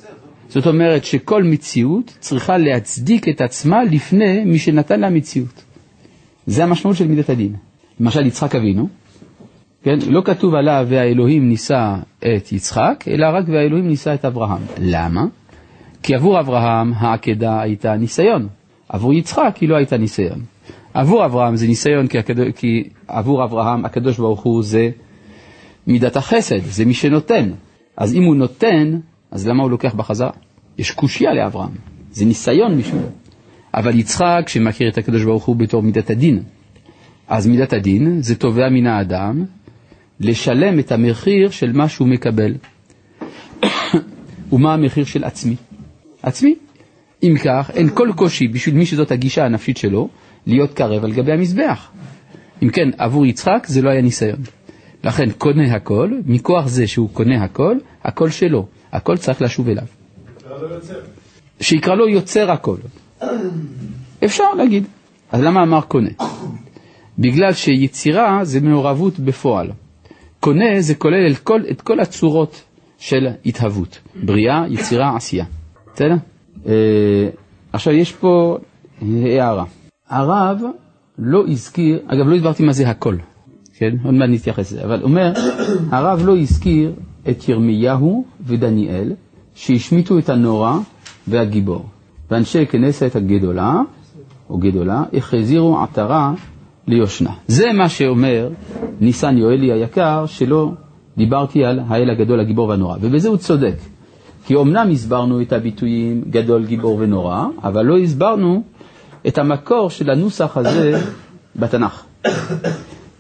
[0.54, 5.64] זאת אומרת שכל מציאות צריכה להצדיק את עצמה לפני מי שנתן לה מציאות.
[6.46, 7.56] זה המשמעות של מידת הדין.
[8.00, 8.88] למשל יצחק אבינו,
[9.84, 10.00] כן?
[10.08, 14.62] לא כתוב עליו והאלוהים נישא את יצחק, אלא רק והאלוהים נישא את אברהם.
[14.78, 15.26] למה?
[16.04, 18.48] כי עבור אברהם העקדה הייתה ניסיון,
[18.90, 20.42] עבור יצחק היא לא הייתה ניסיון.
[20.94, 22.52] עבור אברהם זה ניסיון כי, הקד...
[22.52, 24.90] כי עבור אברהם הקדוש ברוך הוא זה
[25.88, 27.52] מידת החסד, זה מי שנותן.
[27.98, 29.00] אז אם הוא נותן,
[29.32, 30.32] אז למה הוא לוקח בחזרה?
[30.78, 31.72] יש קושייה לאברהם,
[32.12, 33.10] זה ניסיון בשבילו.
[33.74, 36.44] אבל יצחק, שמכיר את הקדוש ברוך הוא בתור מידת הדין,
[37.28, 39.46] אז מידת הדין זה תובע מן האדם
[40.20, 42.56] לשלם את המחיר של מה שהוא מקבל.
[44.54, 45.56] ומה המחיר של עצמי?
[46.24, 46.56] עצמי.
[47.24, 50.10] אם כך, אין כל קושי בשביל מי שזאת הגישה הנפשית שלו,
[50.48, 51.92] להיות קרב על גבי המזבח.
[52.64, 54.40] אם כן, עבור יצחק זה לא היה ניסיון.
[55.04, 60.03] לכן קונה הכל, מכוח זה שהוא קונה הכל, הכל שלו, הכל צריך לשוב אליו.
[61.60, 62.78] שיקרא לו יוצר הכל.
[64.26, 64.84] אפשר להגיד.
[65.32, 66.10] אז למה אמר קונה?
[67.20, 69.72] בגלל שיצירה זה מעורבות בפועל.
[70.40, 72.62] קונה זה כולל את כל, את כל הצורות
[72.98, 75.46] של התהוות, בריאה, יצירה, עשייה.
[75.94, 76.16] בסדר?
[76.68, 77.30] אה,
[77.74, 78.58] עכשיו יש פה
[79.02, 79.66] הערה.
[80.10, 80.62] הרב
[81.20, 83.16] לא הזכיר, אגב לא הסברתי מה זה הכל,
[83.74, 83.96] כן?
[84.04, 85.34] עוד מעט נתייחס לזה, אבל אומר,
[85.92, 86.94] הרב לא הזכיר
[87.30, 89.14] את ירמיהו ודניאל
[89.56, 90.78] שהשמיטו את הנורא
[91.28, 91.86] והגיבור,
[92.32, 93.82] ואנשי כנסת הגדולה,
[94.50, 96.34] או גדולה, החזירו עטרה
[96.88, 97.34] ליושנה.
[97.48, 98.50] זה מה שאומר
[99.00, 100.72] ניסן יואלי היקר, שלא
[101.18, 103.76] דיברתי על האל הגדול, הגיבור והנורא, ובזה הוא צודק.
[104.46, 108.64] כי אמנם הסברנו את הביטויים גדול, גיבור ונורא, אבל לא הסברנו
[109.28, 111.02] את המקור של הנוסח הזה
[111.56, 112.04] בתנ"ך.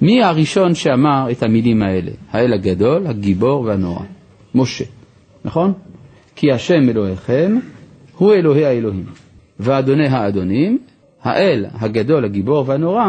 [0.01, 2.11] מי הראשון שאמר את המילים האלה?
[2.31, 4.03] האל הגדול, הגיבור והנורא.
[4.55, 4.85] משה,
[5.45, 5.73] נכון?
[6.35, 7.57] כי השם אלוהיכם
[8.17, 9.05] הוא אלוהי האלוהים,
[9.59, 10.79] ואדוני האדונים,
[11.23, 13.05] האל הגדול, הגיבור והנורא,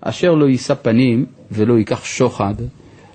[0.00, 2.54] אשר לא יישא פנים ולא ייקח שוחד,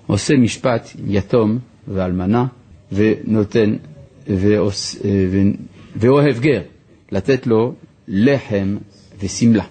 [0.08, 2.46] עושה משפט יתום ואלמנה,
[2.92, 3.76] ונותן
[4.28, 4.96] ועוש,
[5.96, 6.62] ואוהב גר,
[7.12, 7.74] לתת לו
[8.08, 8.78] לחם
[9.24, 9.64] ושמלה.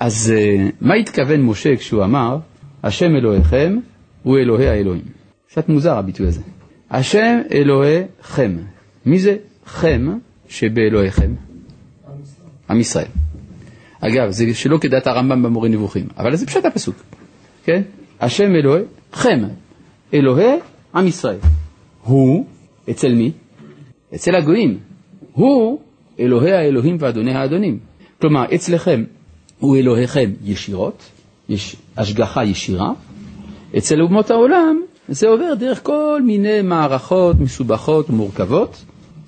[0.00, 2.38] אז אה, מה התכוון משה כשהוא אמר,
[2.82, 3.78] השם אלוהיכם
[4.22, 5.02] הוא אלוהי האלוהים?
[5.48, 6.40] קצת מוזר הביטוי הזה.
[6.90, 8.56] השם אלוהיכם.
[9.06, 9.36] מי זה
[9.66, 11.34] חם שבאלוהיכם?
[12.70, 13.06] עם ישראל.
[14.00, 16.96] אגב, זה שלא כדעת הרמב"ם במורה נבוכים, אבל זה פשוט הפסוק,
[17.64, 17.82] כן?
[18.20, 19.44] השם אלוהיכם,
[20.14, 20.58] אלוהי
[20.94, 21.38] עם ישראל.
[22.02, 22.46] הוא,
[22.90, 23.32] אצל מי?
[24.14, 24.78] אצל הגויים.
[25.32, 25.80] הוא
[26.20, 27.78] אלוהי האלוהים ואדוני האדונים.
[28.20, 29.04] כלומר, אצלכם
[29.58, 31.10] הוא אלוהיכם ישירות,
[31.48, 32.92] יש השגחה ישירה,
[33.78, 38.84] אצל אומות העולם זה עובר דרך כל מיני מערכות מסובכות ומורכבות,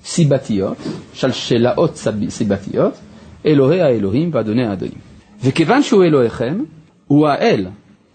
[0.07, 0.77] סיבתיות,
[1.13, 2.93] שלשלאות סיבתיות,
[3.45, 4.97] אלוהי האלוהים ואדוני האדונים.
[5.43, 6.63] וכיוון שהוא אלוהיכם,
[7.07, 7.67] הוא האל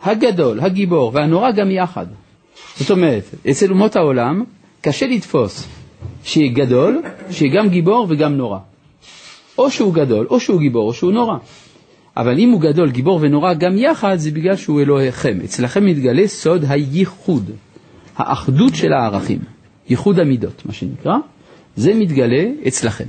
[0.03, 2.07] הגדול, הגיבור והנורא גם יחד.
[2.77, 4.45] זאת אומרת, אצל אומות העולם
[4.81, 5.69] קשה לתפוס
[6.25, 8.59] שיהיה גדול, שיהיה גם גיבור וגם נורא.
[9.59, 11.37] או שהוא גדול, או שהוא גיבור, או שהוא נורא.
[12.17, 15.39] אבל אם הוא גדול, גיבור ונורא גם יחד, זה בגלל שהוא אלוהיכם.
[15.45, 17.51] אצלכם מתגלה סוד הייחוד,
[18.17, 19.39] האחדות של הערכים,
[19.89, 21.17] ייחוד המידות, מה שנקרא,
[21.77, 23.05] זה מתגלה אצלכם.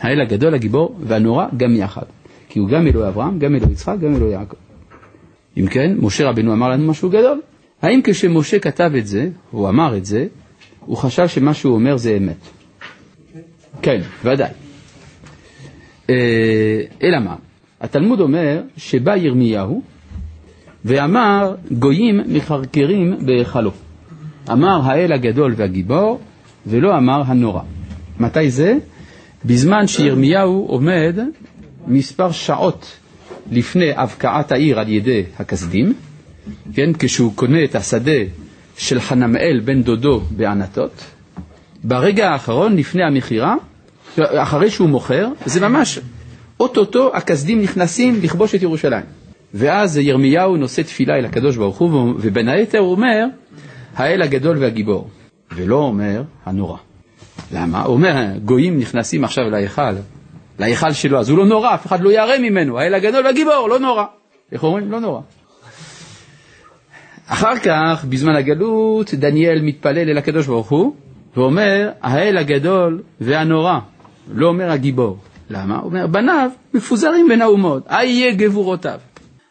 [0.00, 2.02] האל הגדול, הגיבור והנורא גם יחד.
[2.48, 4.56] כי הוא גם אלוהי אברהם, גם אלוהי יצחק, גם אלוהי יעקב.
[5.56, 7.40] אם כן, משה רבנו אמר לנו משהו גדול.
[7.82, 10.26] האם כשמשה כתב את זה, הוא אמר את זה,
[10.80, 12.36] הוא חשב שמה שהוא אומר זה אמת?
[13.82, 14.50] כן, ודאי.
[16.10, 17.36] אה, אלא מה?
[17.80, 19.82] התלמוד אומר שבא ירמיהו
[20.84, 23.70] ואמר גויים מחרקרים בהיכלו.
[24.52, 26.20] אמר האל הגדול והגיבור
[26.66, 27.62] ולא אמר הנורא.
[28.20, 28.74] מתי זה?
[29.44, 31.18] בזמן שירמיהו עומד
[31.86, 32.96] מספר שעות
[33.50, 35.94] לפני הבקעת העיר על ידי הכסדים,
[36.74, 38.20] כן, כשהוא קונה את השדה
[38.76, 41.04] של חנמאל בן דודו בענתות,
[41.84, 43.54] ברגע האחרון לפני המכירה,
[44.18, 45.98] אחרי שהוא מוכר, זה ממש
[46.60, 49.04] אוטוטו הכסדים נכנסים לכבוש את ירושלים.
[49.54, 53.24] ואז ירמיהו נושא תפילה אל הקדוש ברוך הוא, ובין היתר הוא אומר,
[53.96, 55.10] האל הגדול והגיבור,
[55.56, 56.76] ולא אומר הנורא.
[57.52, 57.82] למה?
[57.82, 59.92] הוא אומר, גויים נכנסים עכשיו להיכל,
[60.58, 63.78] להיכל שלו, אז הוא לא נורא, אף אחד לא ירא ממנו, האל הגדול והגיבור, לא
[63.78, 64.04] נורא.
[64.52, 64.90] איך אומרים?
[64.90, 65.20] לא נורא.
[67.26, 70.94] אחר כך, בזמן הגלות, דניאל מתפלל אל הקדוש ברוך הוא,
[71.36, 73.78] ואומר, האל הגדול והנורא,
[74.34, 75.18] לא אומר הגיבור.
[75.50, 75.78] למה?
[75.78, 78.98] הוא אומר, בניו מפוזרים בין האומות, איה גבורותיו.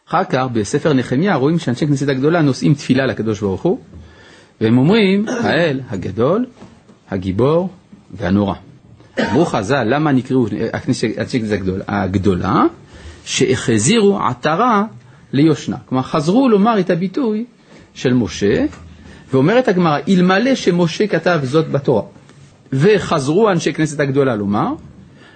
[0.09, 3.79] אחר כך, בספר נחמיה, רואים שאנשי כנסת הגדולה נושאים תפילה לקדוש ברוך הוא,
[4.61, 6.45] והם אומרים, האל הגדול,
[7.11, 7.69] הגיבור
[8.13, 8.55] והנורא.
[9.19, 10.45] אמרו חז"ל, למה נקראו
[10.87, 12.63] אנשי כנסת הגדולה?
[13.25, 14.83] שהחזירו עטרה
[15.33, 15.77] ליושנה.
[15.85, 17.45] כלומר, חזרו לומר את הביטוי
[17.93, 18.65] של משה,
[19.33, 22.03] ואומרת הגמרא, אלמלא שמשה כתב זאת בתורה,
[22.73, 24.73] וחזרו אנשי כנסת הגדולה לומר,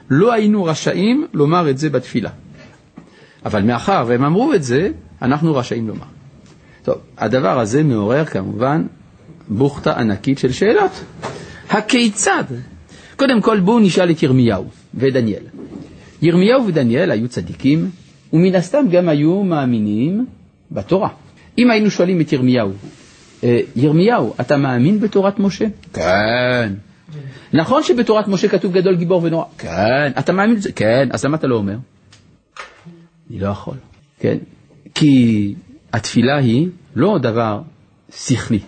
[0.10, 2.30] לא היינו רשאים לומר את זה בתפילה.
[3.46, 4.90] אבל מאחר והם אמרו את זה,
[5.22, 6.06] אנחנו רשאים לומר.
[6.84, 8.86] טוב, הדבר הזה מעורר כמובן
[9.50, 11.04] בוכתה ענקית של שאלות.
[11.74, 12.44] הכיצד?
[13.16, 15.44] קודם כל בואו נשאל את ירמיהו ודניאל.
[16.22, 17.90] ירמיהו ודניאל היו צדיקים,
[18.34, 20.26] ומן הסתם גם היו מאמינים
[20.72, 21.10] בתורה.
[21.58, 22.72] אם היינו שואלים את ירמיהו,
[23.44, 25.66] אה, ירמיהו, אתה מאמין בתורת משה?
[25.94, 26.74] כן.
[27.54, 29.46] נכון שבתורת משה כתוב גדול גיבור ונורא?
[29.58, 30.12] כן.
[30.20, 30.72] אתה מאמין בזה?
[30.72, 31.10] כן.
[31.12, 31.76] אז למה אתה לא אומר?
[33.30, 33.76] אני לא יכול.
[34.20, 34.38] כן.
[34.96, 35.54] כי
[35.94, 37.62] התפילה היא לא דבר
[38.16, 38.60] שכלי,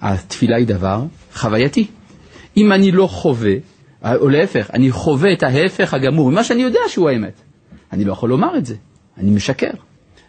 [0.00, 1.86] התפילה היא דבר חווייתי.
[2.56, 3.54] אם אני לא חווה,
[4.04, 7.40] או להפך, אני חווה את ההפך הגמור ממה שאני יודע שהוא האמת,
[7.92, 8.74] אני לא יכול לומר את זה,
[9.18, 9.70] אני משקר.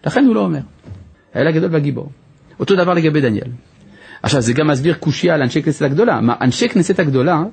[0.05, 0.59] לכן הוא לא אומר.
[1.33, 2.09] האל הגדול והגיבור.
[2.59, 3.47] אותו דבר לגבי דניאל.
[4.21, 6.21] עכשיו, זה גם מסביר קושייה על אנשי כנסת הגדולה.
[6.21, 7.43] מה, אנשי כנסת הגדולה,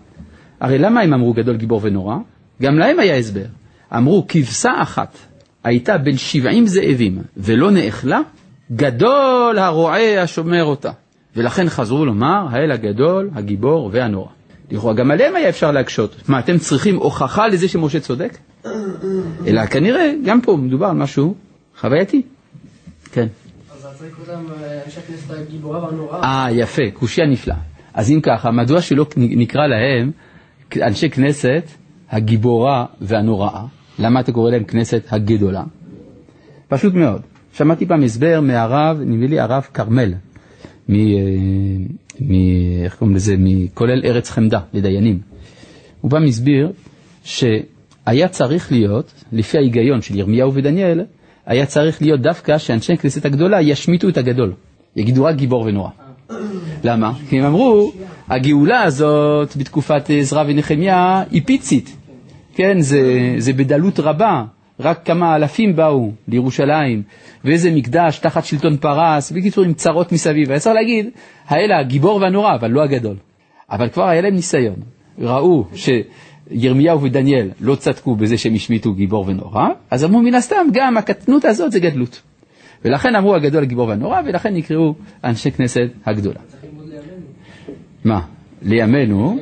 [0.61, 2.17] הרי למה הם אמרו גדול, גיבור ונורא?
[2.63, 3.45] גם להם היה הסבר.
[3.97, 5.17] אמרו, כבשה אחת
[5.65, 8.21] הייתה בין שבעים זאבים ולא נאכלה,
[8.73, 10.91] גדול הרועה השומר אותה.
[11.37, 14.36] ולכן חזרו לומר, האל הגדול, הגיבור והנורא.
[14.71, 16.29] לכאורה גם עליהם היה אפשר להקשות.
[16.29, 18.39] מה, אתם צריכים הוכחה לזה שמשה צודק?
[19.47, 21.35] אלא כנראה, גם פה מדובר על משהו
[21.81, 22.23] חווייתי.
[23.13, 23.27] כן.
[26.25, 27.57] אה, יפה, קושייה נפלאה.
[27.95, 30.11] אז אם ככה, מדוע שלא נקרא להם
[30.83, 31.65] אנשי כנסת
[32.11, 33.65] הגיבורה והנוראה?
[33.99, 35.63] למה אתה קורא להם כנסת הגדולה?
[36.69, 37.21] פשוט מאוד.
[37.53, 40.13] שמעתי פעם הסבר מהרב, נדמה לי הרב כרמל,
[40.89, 40.95] מ...
[42.21, 42.33] מ...
[42.85, 43.35] איך קוראים לזה?
[43.39, 45.19] מכולל ארץ חמדה לדיינים.
[46.01, 46.73] הוא בא מסביר
[47.25, 51.01] שהיה צריך להיות, לפי ההיגיון של ירמיהו ודניאל,
[51.47, 54.53] היה צריך להיות דווקא שאנשי כנסת הגדולה ישמיטו את הגדול,
[54.97, 55.91] יגידו רק גיבור ונורא.
[56.85, 57.13] למה?
[57.29, 57.93] כי הם אמרו,
[58.29, 61.97] הגאולה הזאת בתקופת עזרא ונחמיה היא פיצית,
[62.55, 64.45] כן, זה, זה בדלות רבה,
[64.81, 67.03] רק כמה אלפים באו לירושלים,
[67.45, 70.51] ואיזה מקדש תחת שלטון פרס, בקיצור עם צרות מסביב.
[70.51, 71.11] היה צריך להגיד,
[71.47, 73.17] האלה הגיבור והנורא, אבל לא הגדול.
[73.71, 74.77] אבל כבר היה להם ניסיון.
[75.19, 80.97] ראו שירמיהו ודניאל לא צדקו בזה שהם השמיטו גיבור ונורא, אז אמרו מן הסתם גם
[80.97, 82.23] הקטנות הזאת זה גדלות.
[82.85, 86.41] ולכן אמרו הגדול הגיבור והנורא, ולכן נקראו אנשי כנסת הגדולה.
[88.05, 88.21] מה?
[88.67, 89.39] לימינו.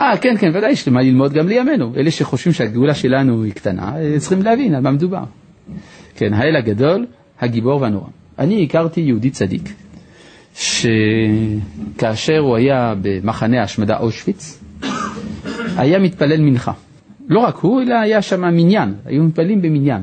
[0.00, 1.92] אה, כן, כן, ודאי יש מה ללמוד גם לימינו.
[1.96, 5.22] אלה שחושבים שהגאולה שלנו היא קטנה, אה, צריכים להבין על מה מדובר.
[6.14, 7.06] כן, האל הגדול,
[7.40, 8.06] הגיבור והנורא.
[8.38, 9.72] אני הכרתי יהודי צדיק,
[10.54, 14.62] שכאשר הוא היה במחנה ההשמדה אושוויץ,
[15.76, 16.72] היה מתפלל מנחה.
[17.28, 20.02] לא רק הוא, אלא היה שם מניין, היו מתפללים במניין.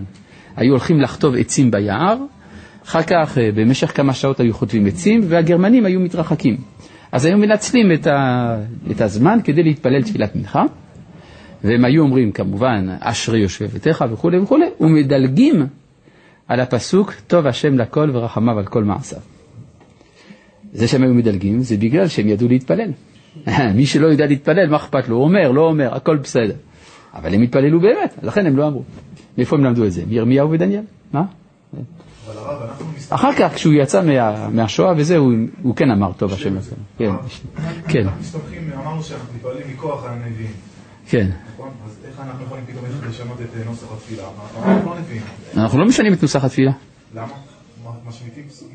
[0.55, 2.17] היו הולכים לחטוב עצים ביער,
[2.85, 6.57] אחר כך אה, במשך כמה שעות היו חוטבים עצים, והגרמנים היו מתרחקים.
[7.11, 8.57] אז היו מנצלים את, ה,
[8.91, 10.63] את הזמן כדי להתפלל תפילת מנחה,
[11.63, 15.65] והם היו אומרים כמובן, אשרי יושבי ביתך וכולי וכולי, ומדלגים
[16.47, 19.19] על הפסוק, טוב השם לכל ורחמיו על כל מעשיו.
[20.73, 22.91] זה שהם היו מדלגים זה בגלל שהם ידעו להתפלל.
[23.77, 25.15] מי שלא יודע להתפלל, מה אכפת לו?
[25.15, 26.55] הוא אומר, לא אומר, הכל בסדר.
[27.13, 28.83] אבל הם התפללו באמת, לכן הם לא אמרו.
[29.37, 30.03] מאיפה הם למדו את זה?
[30.07, 30.83] מירמיהו ודניאל.
[31.13, 31.23] מה?
[33.09, 36.75] אחר כך, כשהוא יצא מה, מהשואה וזה, הוא, הוא כן אמר טוב השם לכם.
[36.97, 37.11] כן,
[37.87, 38.03] כן.
[38.03, 40.51] אנחנו מסתמכים, אמרנו שאנחנו מתפללים מכוח הנביאים.
[41.09, 41.29] כן.
[41.53, 41.69] נכון?
[41.85, 44.23] אז איך אנחנו יכולים פתאום לשנות את אה, נוסח התפילה?
[44.65, 45.21] אנחנו לא נביאים.
[45.57, 46.71] אנחנו לא משנים את נוסח התפילה.
[47.15, 47.33] למה?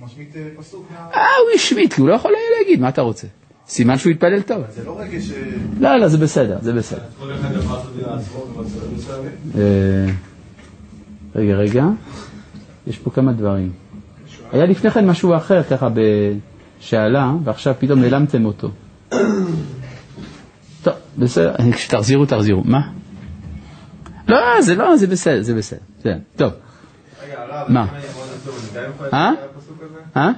[0.04, 0.86] משמיט אה, פסוק.
[1.14, 3.26] אה, הוא השמיט, הוא לא יכול להגיד, מה אתה רוצה?
[3.68, 4.62] סימן שהוא התפלל טוב.
[4.70, 5.30] זה לא רגש...
[5.30, 5.38] אה,
[5.80, 7.02] לא, לא, זה בסדר, זה בסדר.
[11.34, 11.84] רגע, רגע.
[12.86, 13.72] יש פה כמה דברים.
[14.52, 15.88] היה לפני כן משהו אחר ככה
[16.78, 18.70] בשאלה, ועכשיו פתאום נעלמתם אותו.
[20.82, 22.62] טוב, בסדר, כשתחזירו, תחזירו.
[22.64, 22.80] מה?
[24.28, 25.80] לא, זה לא, זה בסדר, זה בסדר.
[26.02, 26.52] זה, טוב.
[27.24, 27.86] רגע, הרב, מה?
[29.12, 29.30] אה?
[30.16, 30.30] אה?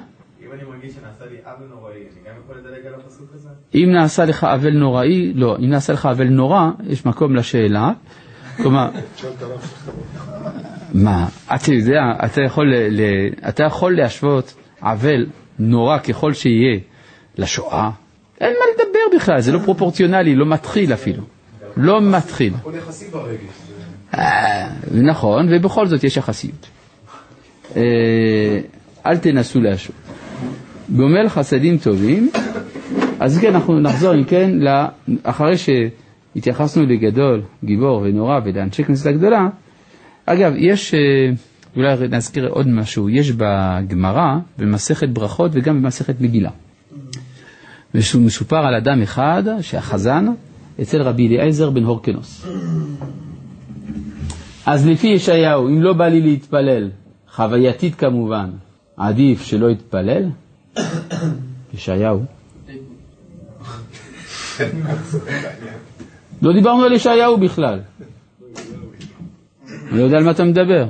[0.42, 3.48] אם אני מרגיש שנעשה לי עוול נוראי, אני גם יכול לדלג על הפסוק הזה?
[3.74, 7.92] אם נעשה לך עוול נוראי, לא, אם נעשה לך עוול נורא, יש מקום לשאלה.
[8.57, 8.90] כלומר,
[10.94, 15.26] מה, אתה יודע, אתה יכול, ל, ל, אתה יכול להשוות עוול
[15.59, 16.78] נורא ככל שיהיה
[17.38, 17.90] לשואה?
[18.40, 21.22] אין מה לדבר בכלל, זה לא פרופורציונלי, לא מתחיל אפילו.
[21.76, 22.52] לא מתחיל.
[22.54, 23.40] הכל יחסי ברגש.
[24.14, 26.66] אה, נכון, ובכל זאת יש יחסיות.
[27.76, 28.61] אה,
[29.07, 29.96] אל תנסו להשוות.
[30.96, 32.30] גומל חסדים טובים,
[33.20, 34.50] אז כן, אנחנו נחזור אם כן,
[35.22, 35.54] אחרי
[36.37, 39.48] התייחסנו לגדול, גיבור ונורא ולאנשי כנסת הגדולה,
[40.26, 41.00] אגב, יש, אה,
[41.76, 46.50] אולי נזכיר עוד משהו, יש בגמרא, במסכת ברכות וגם במסכת מגילה.
[47.94, 50.26] מסופר על אדם אחד שהחזן
[50.82, 52.46] אצל רבי אליעזר בן הורקנוס.
[54.66, 56.90] אז לפי ישעיהו, אם לא בא לי להתפלל,
[57.30, 58.50] חווייתית כמובן,
[58.96, 60.24] עדיף שלא יתפלל?
[61.74, 62.22] ישעיהו.
[66.42, 67.80] לא דיברנו על ישעיהו בכלל.
[69.94, 70.87] אני לא יודע על מה אתה מדבר.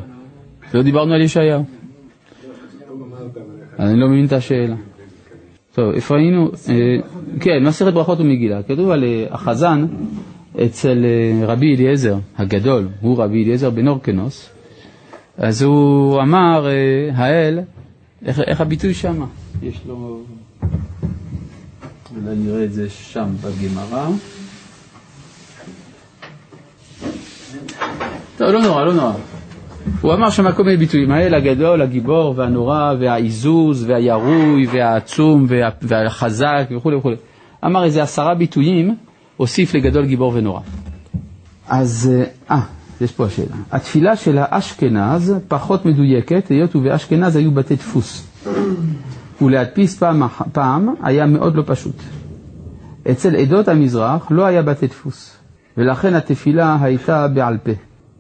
[0.74, 1.64] לא דיברנו על ישעיהו.
[3.78, 4.76] אני לא מבין את השאלה.
[5.74, 6.50] טוב, איפה היינו?
[6.68, 6.74] אה,
[7.40, 8.62] כן, מסכת ברכות ומגילה.
[8.62, 9.86] כתוב על אה, החזן
[10.64, 14.50] אצל אה, רבי אליעזר הגדול, הוא רבי אליעזר בן אורקנוס,
[15.38, 16.66] אז הוא אמר,
[17.14, 17.60] האל,
[18.24, 19.24] איך, איך הביטוי שם?
[19.62, 20.22] יש לו...
[22.16, 24.08] אולי נראה את זה שם בגמרא.
[28.38, 29.12] טוב, לא נורא, לא נורא.
[30.00, 36.64] הוא אמר שם כל מיני ביטויים, האל הגדול, הגיבור והנורא והעיזוז והירוי והעצום וה, והחזק
[36.76, 37.16] וכולי וכולי.
[37.64, 38.96] אמר איזה עשרה ביטויים,
[39.36, 40.60] הוסיף לגדול גיבור ונורא.
[41.68, 42.10] אז,
[42.50, 42.60] אה,
[43.00, 43.56] יש פה השאלה.
[43.72, 48.26] התפילה של האשכנז פחות מדויקת, היות ובאשכנז היו בתי דפוס.
[49.42, 51.96] ולהדפיס פעם, פעם היה מאוד לא פשוט.
[53.10, 55.36] אצל עדות המזרח לא היה בתי דפוס,
[55.76, 57.72] ולכן התפילה הייתה בעל פה,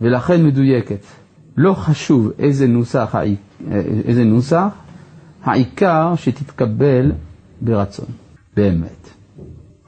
[0.04, 1.04] ולכן מדויקת.
[1.56, 3.14] לא חשוב איזה נוסח,
[4.04, 4.68] איזה נוסח,
[5.44, 7.12] העיקר שתתקבל
[7.60, 8.06] ברצון,
[8.56, 9.10] באמת.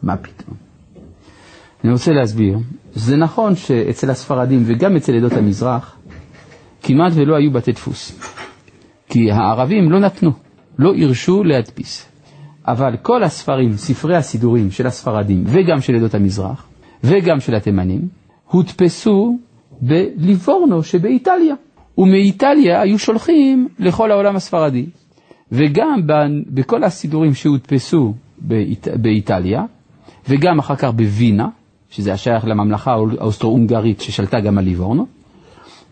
[0.03, 0.57] מה פתאום?
[1.85, 2.59] אני רוצה להסביר,
[2.95, 5.97] זה נכון שאצל הספרדים וגם אצל עדות המזרח
[6.83, 8.13] כמעט ולא היו בתי דפוס,
[9.09, 10.31] כי הערבים לא נתנו,
[10.79, 12.07] לא הרשו להדפיס.
[12.67, 16.67] אבל כל הספרים, ספרי הסידורים של הספרדים וגם של עדות המזרח
[17.05, 18.09] וגם של התימנים,
[18.47, 19.39] הודפסו
[19.81, 21.55] בליבורנו שבאיטליה.
[21.99, 24.87] ומאיטליה היו שולחים לכל העולם הספרדי.
[25.53, 26.01] וגם
[26.51, 28.89] בכל הסידורים שהודפסו באיט...
[28.89, 29.65] באיטליה,
[30.29, 31.49] וגם אחר כך בווינה,
[31.91, 35.07] שזה השייך לממלכה האוסטרו-הונגרית ששלטה גם על ליבורנו,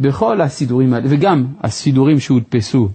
[0.01, 2.89] בכל הסידורים האלה, וגם הסידורים שהודפסו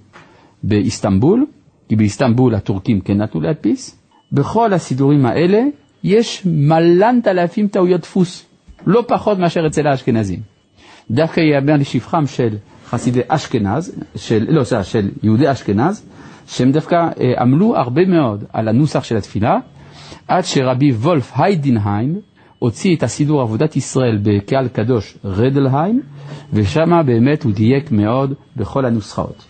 [0.63, 1.45] באיסטנבול,
[1.89, 3.99] כי באיסטנבול הטורקים כן נתנו להדפיס,
[4.31, 5.63] בכל הסידורים האלה
[6.03, 8.45] יש מלנת אלפים טעויות דפוס,
[8.85, 10.58] לא פחות מאשר אצל האשכנזים.
[11.11, 12.55] דווקא ייאמר לשבחם של
[12.89, 16.05] חסידי אשכנז, של, לא, סליחה, של יהודי אשכנז,
[16.47, 19.57] שהם דווקא אה, עמלו הרבה מאוד על הנוסח של התפילה,
[20.27, 22.19] עד שרבי וולף היידנהיים
[22.59, 26.01] הוציא את הסידור עבודת ישראל בקהל קדוש רדלהיים,
[26.53, 29.45] ושם באמת הוא דייק מאוד בכל הנוסחאות.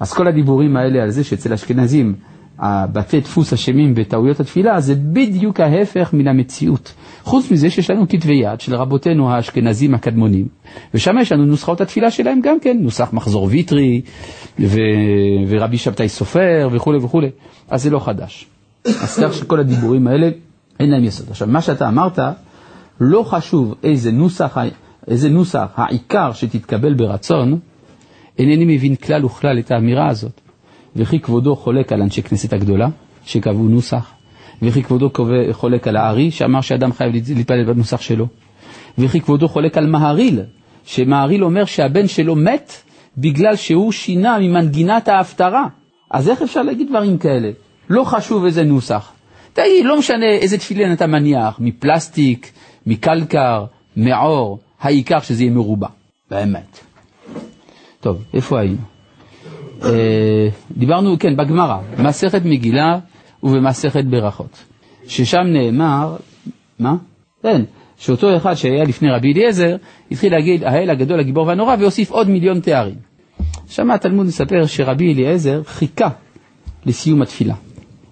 [0.00, 2.14] אז כל הדיבורים האלה על זה שאצל אשכנזים
[2.58, 6.94] הבתי דפוס אשמים בטעויות התפילה, זה בדיוק ההפך מן המציאות.
[7.22, 10.48] חוץ מזה שיש לנו כתבי יד של רבותינו האשכנזים הקדמונים,
[10.94, 14.00] ושם יש לנו נוסחאות התפילה שלהם גם כן, נוסח מחזור ויטרי,
[14.60, 14.78] ו...
[15.48, 17.30] ורבי שבתאי סופר וכולי וכולי,
[17.68, 18.46] אז זה לא חדש.
[18.84, 20.28] אז כך שכל הדיבורים האלה
[20.80, 21.26] אין להם יסוד.
[21.30, 22.18] עכשיו, מה שאתה אמרת,
[23.00, 24.58] לא חשוב איזה נוסח,
[25.08, 27.58] איזה נוסח, העיקר שתתקבל ברצון,
[28.38, 30.41] אינני מבין כלל וכלל את האמירה הזאת.
[30.96, 32.88] וכי כבודו חולק על אנשי כנסת הגדולה,
[33.24, 34.10] שקבעו נוסח,
[34.62, 35.10] וכי כבודו
[35.52, 38.26] חולק על הארי, שאמר שאדם חייב להתפלל בנוסח שלו,
[38.98, 40.40] וכי כבודו חולק על מהריל,
[40.84, 42.72] שמהריל אומר שהבן שלו מת
[43.18, 45.66] בגלל שהוא שינה ממנגינת ההפטרה.
[46.10, 47.50] אז איך אפשר להגיד דברים כאלה?
[47.90, 49.12] לא חשוב איזה נוסח.
[49.52, 52.52] תגיד, לא משנה איזה תפילין אתה מניח, מפלסטיק,
[52.86, 53.64] מקלקר,
[53.96, 55.88] מעור, העיקר שזה יהיה מרובע,
[56.30, 56.78] באמת.
[58.00, 58.91] טוב, איפה היינו?
[59.84, 62.98] אה, דיברנו, כן, בגמרא, מסכת מגילה
[63.42, 64.64] ובמסכת ברכות,
[65.06, 66.16] ששם נאמר,
[66.78, 66.94] מה?
[67.42, 67.62] כן,
[67.96, 69.76] שאותו אחד שהיה לפני רבי אליעזר,
[70.10, 72.94] התחיל להגיד, האל הגדול, הגיבור והנורא, והוסיף עוד מיליון תארים.
[73.68, 76.08] שם התלמוד מספר שרבי אליעזר חיכה
[76.86, 77.54] לסיום התפילה.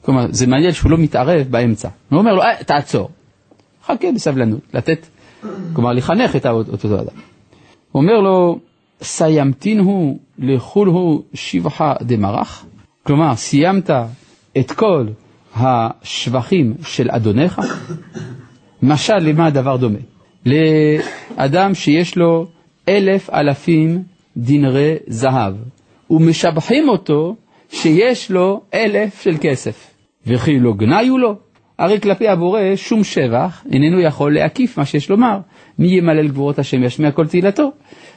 [0.02, 1.88] כלומר, זה מעניין שהוא לא מתערב באמצע.
[2.08, 3.10] הוא אומר לו, אה, תעצור.
[3.84, 5.06] חכה בסבלנות, לתת,
[5.72, 7.16] כלומר, לחנך את אותו אדם.
[7.92, 8.58] הוא אומר לו,
[10.38, 12.66] לכול הוא שבחה דמרח?
[13.02, 13.90] כלומר, סיימת
[14.58, 15.06] את כל
[15.56, 17.60] השבחים של אדונך?
[18.82, 19.98] משל למה הדבר דומה?
[20.46, 22.46] לאדם שיש לו
[22.88, 24.02] אלף אלפים
[24.36, 25.54] דינרי זהב,
[26.10, 27.36] ומשבחים אותו
[27.70, 29.90] שיש לו אלף של כסף.
[30.26, 31.34] וכי לא גנאי הוא לו?
[31.78, 35.38] הרי כלפי הבורא שום שבח איננו יכול להקיף מה שיש לומר.
[35.78, 37.72] מי ימלל גבורות השם ישמיע כל תהילתו.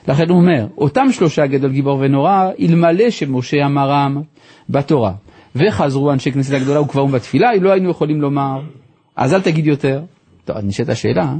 [0.07, 4.21] לכן הוא אומר, אותם שלושה גדול גיבור ונורא, אלמלא שמשה אמרם
[4.69, 5.13] בתורה.
[5.55, 8.61] וחזרו אנשי כנסת הגדולה וכברו בתפילה, לא היינו יכולים לומר.
[9.15, 10.01] אז אל תגיד יותר.
[10.45, 11.33] טוב, אז נשאלת השאלה,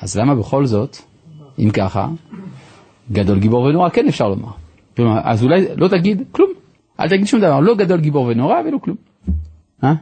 [0.00, 0.96] אז למה בכל זאת,
[1.58, 2.08] אם ככה,
[3.12, 4.50] גדול גיבור ונורא כן אפשר לומר.
[4.96, 6.50] כלומר, אז אולי לא תגיד כלום,
[7.00, 8.96] אל תגיד שום דבר, לא גדול גיבור ונורא ולא כלום.
[9.84, 9.94] אה?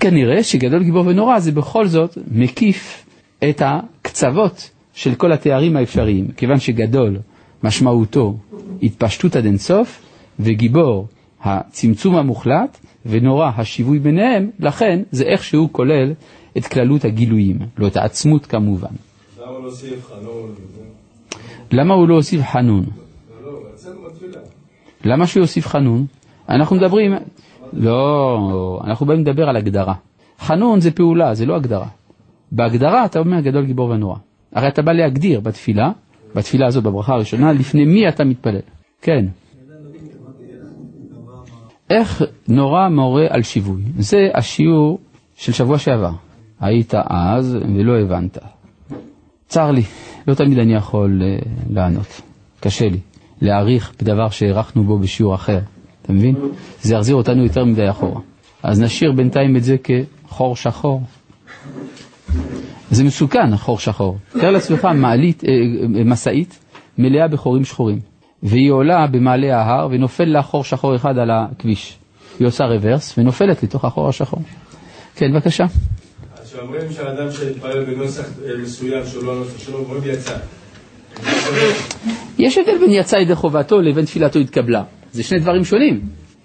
[0.00, 3.06] כנראה שגדול גיבור ונורא זה בכל זאת מקיף
[3.50, 7.16] את הקצוות של כל התארים האפשריים, כיוון שגדול
[7.64, 8.36] משמעותו
[8.82, 10.02] התפשטות עד אינסוף,
[10.40, 11.06] וגיבור
[11.42, 16.12] הצמצום המוחלט, ונורא השיווי ביניהם, לכן זה איכשהו כולל
[16.58, 18.88] את כללות הגילויים, לא את העצמות כמובן.
[19.38, 20.54] למה לא הוסיף חנון?
[21.72, 22.84] למה הוא לא הוסיף חנון?
[23.44, 23.60] לא.
[25.04, 26.06] למה שהוא יוסיף חנון?
[26.48, 27.12] אנחנו מדברים,
[27.72, 29.94] לא, אנחנו באים לדבר על הגדרה.
[30.40, 31.88] חנון זה פעולה, זה לא הגדרה.
[32.52, 34.16] בהגדרה אתה אומר גדול גיבור ונורא.
[34.52, 35.90] הרי אתה בא להגדיר בתפילה,
[36.34, 38.60] בתפילה הזאת, בברכה הראשונה, לפני מי אתה מתפלל.
[39.02, 39.26] כן.
[41.90, 43.82] איך נורא מורה על שיווי?
[43.98, 44.98] זה השיעור
[45.36, 46.12] של שבוע שעבר.
[46.60, 48.38] היית אז ולא הבנת.
[49.46, 49.82] צר לי,
[50.28, 52.20] לא תמיד אני יכול uh, לענות.
[52.60, 52.98] קשה לי.
[53.40, 55.58] להעריך בדבר שהערכנו בו בשיעור אחר.
[56.02, 56.34] אתה מבין?
[56.80, 58.20] זה יחזיר אותנו יותר מדי אחורה.
[58.62, 61.02] אז נשאיר בינתיים את זה כחור שחור.
[62.90, 64.18] זה מסוכן, חור שחור.
[64.32, 66.58] תאר לעצמך מעלית, אה, אה, משאית
[66.98, 67.98] מלאה בחורים שחורים,
[68.42, 71.98] והיא עולה במעלה ההר ונופל לה חור שחור אחד על הכביש.
[72.38, 74.40] היא עושה רוורס ונופלת לתוך החור השחור.
[75.16, 75.64] כן, בבקשה.
[76.50, 80.36] שאומרים שהאדם שהתפלל בנוסח אה, מסוים שהוא לא הנוסח שלו, אומרים יצא.
[82.38, 84.82] יש הבדל בין יצא ידי חובתו לבין תפילתו התקבלה.
[85.12, 86.00] זה שני דברים שונים.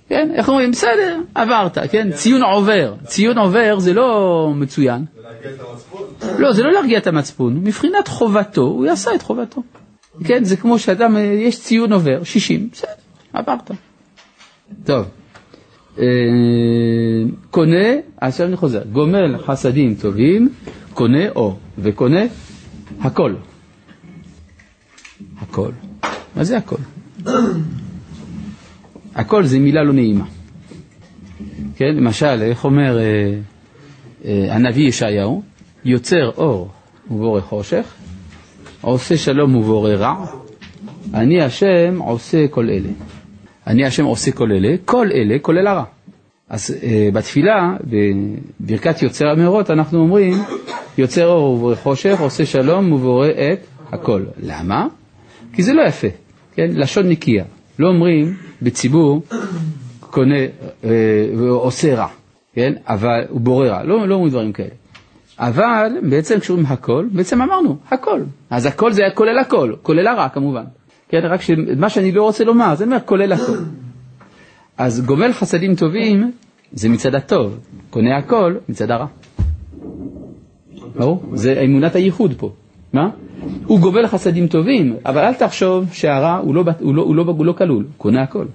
[0.10, 0.72] כן, איך אומרים?
[0.72, 2.12] בסדר, עברת, כן?
[2.12, 2.94] ציון עובר.
[3.06, 5.06] ציון עובר זה לא מצוין.
[6.40, 7.58] לא, זה לא להרגיע את המצפון.
[7.64, 9.64] מבחינת חובתו, הוא יעשה את חובתו.
[10.24, 12.90] כן, זה כמו שאדם, יש ציון עובר, 60, בסדר,
[13.34, 13.72] עברת.
[14.84, 15.06] טוב.
[16.00, 16.06] אה,
[17.52, 17.88] קונה,
[18.22, 20.50] עכשיו אני חוזר, גומל חסדים טובים,
[20.94, 22.22] קונה או, וקונה
[23.02, 23.34] הכל.
[25.42, 25.72] הכל.
[26.36, 26.76] מה זה הכל?
[29.16, 30.26] הכל זה מילה לא נעימה.
[31.76, 33.34] כן, למשל, איך אומר אה,
[34.26, 35.42] אה, הנביא ישעיהו?
[35.86, 36.70] יוצר אור
[37.12, 37.94] ובורא חושך,
[38.82, 40.26] עושה שלום ובורא רע,
[41.14, 42.90] אני השם עושה כל אלה.
[43.68, 45.84] אני השם עושה כל אלה, כל אלה כולל הרע.
[46.50, 47.78] אז אה, בתפילה,
[48.60, 50.34] בברכת יוצר המאורות, אנחנו אומרים,
[50.98, 53.60] יוצר אור ובורא חושך, עושה שלום ובורא את
[53.92, 54.24] הכל.
[54.44, 54.88] למה?
[55.54, 56.08] כי זה לא יפה,
[56.56, 56.70] כן?
[56.74, 57.44] לשון נקייה.
[57.80, 59.22] לא אומרים בציבור,
[60.00, 60.40] קונה
[60.84, 60.90] אה,
[61.38, 62.08] ועושה רע,
[62.54, 62.74] כן?
[62.88, 63.84] אבל הוא בורא רע.
[63.84, 64.70] לא, לא אומרים דברים כאלה.
[65.40, 68.22] אבל בעצם כשאומרים הכל, בעצם אמרנו, הכל.
[68.50, 70.64] אז הכל זה כולל הכל, כולל הרע כמובן.
[71.10, 73.58] כן, רק שמה שאני לא רוצה לומר, זה אומר כולל הכל.
[74.78, 76.32] אז גומל חסדים טובים
[76.74, 77.60] זה מצד הטוב,
[77.90, 79.06] קונה הכל מצד הרע.
[80.96, 81.24] ברור?
[81.34, 82.52] זה אמונת הייחוד פה.
[82.96, 83.10] מה?
[83.66, 87.46] הוא גובל חסדים טובים, אבל אל תחשוב שהרע הוא לא, הוא לא, הוא לא, הוא
[87.46, 88.46] לא כלול, הוא קונה הכל.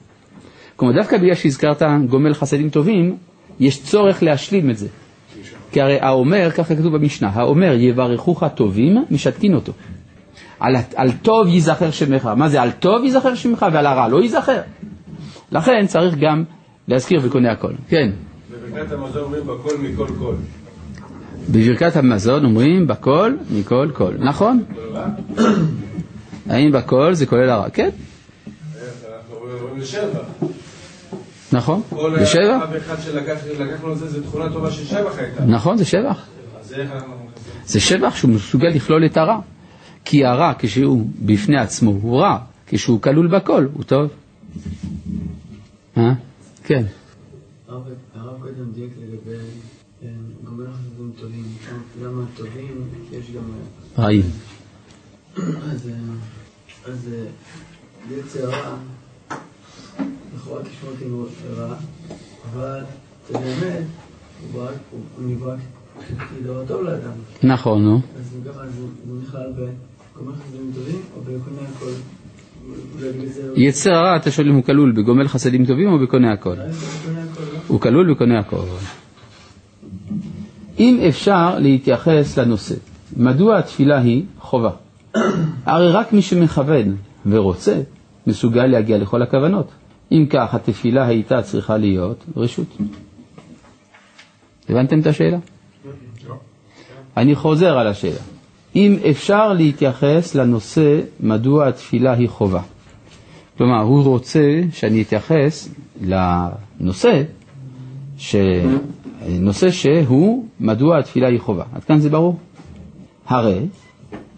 [0.77, 3.17] כלומר, דווקא בגלל שהזכרת גומל חסדים טובים,
[3.61, 4.89] יש צורך להשלים את זה.
[5.73, 9.73] כי הרי האומר, ככה כתוב במשנה, האומר יברכוך טובים, משתקין אותו.
[10.61, 12.31] על, על טוב ייזכר שמך.
[12.37, 14.61] מה זה על טוב ייזכר שמך ועל הרע לא ייזכר?
[15.53, 16.45] לכן צריך גם
[16.89, 17.73] להזכיר וקונה הכל.
[17.89, 18.11] כן.
[18.51, 20.35] בברכת המזון אומרים בכל מכל כל.
[21.53, 24.13] בברכת המזון אומרים בכל מכל כל.
[24.19, 24.65] נכון?
[26.49, 27.71] האם בכל זה כולל הרע?
[27.71, 27.91] כן.
[31.53, 32.63] נכון, כל זה שבח.
[32.63, 32.97] אב אחד
[33.45, 35.45] שלקחנו את זה, זה תכונה טובה של שבח הייתה.
[35.45, 36.27] נכון, זה שבח.
[37.67, 39.41] זה שבח שהוא מסוגל לכלול את הרע.
[40.05, 44.11] כי הרע כשהוא בפני עצמו הוא רע, כשהוא כלול בכל הוא טוב.
[45.97, 46.13] אה?
[46.65, 46.85] כן.
[47.69, 47.83] הרב
[48.41, 49.37] קודם דייק לגבי
[50.51, 51.45] אה, גומר חסדים טובים,
[52.03, 53.43] למה טובים יש גם...
[53.99, 54.23] רעים.
[55.37, 57.27] אז אה, אז אה,
[58.19, 58.77] יצר רע,
[60.35, 61.05] לכאורה תשמע אותי
[61.57, 61.75] רע,
[62.53, 62.81] אבל
[63.33, 63.85] באמת
[64.53, 65.57] הוא נברא
[66.09, 67.13] כדבר טוב לאדם.
[67.43, 68.01] נכון, נו.
[68.19, 68.73] אז ככה, אז
[69.09, 71.91] הוא נכלל בגומר חסדים טובים או בקונה הכל?
[72.99, 76.57] זה יצר הרע, אתה שואל אם הוא כלול בגומל חסדים טובים או בקונה הכל?
[76.57, 76.63] זה
[77.23, 77.59] הכל, לא?
[77.67, 78.57] הוא כלול בקונה הכל.
[80.81, 82.75] אם אפשר להתייחס לנושא,
[83.17, 84.71] מדוע התפילה היא חובה?
[85.67, 87.81] הרי רק מי שמכוון ורוצה
[88.27, 89.69] מסוגל להגיע לכל הכוונות.
[90.13, 92.77] אם כך, התפילה הייתה צריכה להיות רשות.
[94.69, 95.39] הבנתם את השאלה?
[97.17, 98.21] אני חוזר על השאלה.
[98.77, 102.63] אם אפשר להתייחס לנושא מדוע התפילה היא חובה.
[103.59, 105.69] כלומר, הוא רוצה שאני אתייחס
[106.01, 107.23] לנושא,
[108.19, 108.37] ש...
[109.29, 111.65] נושא שהוא מדוע התפילה היא חובה.
[111.75, 112.39] עד כאן זה ברור?
[113.27, 113.67] הרי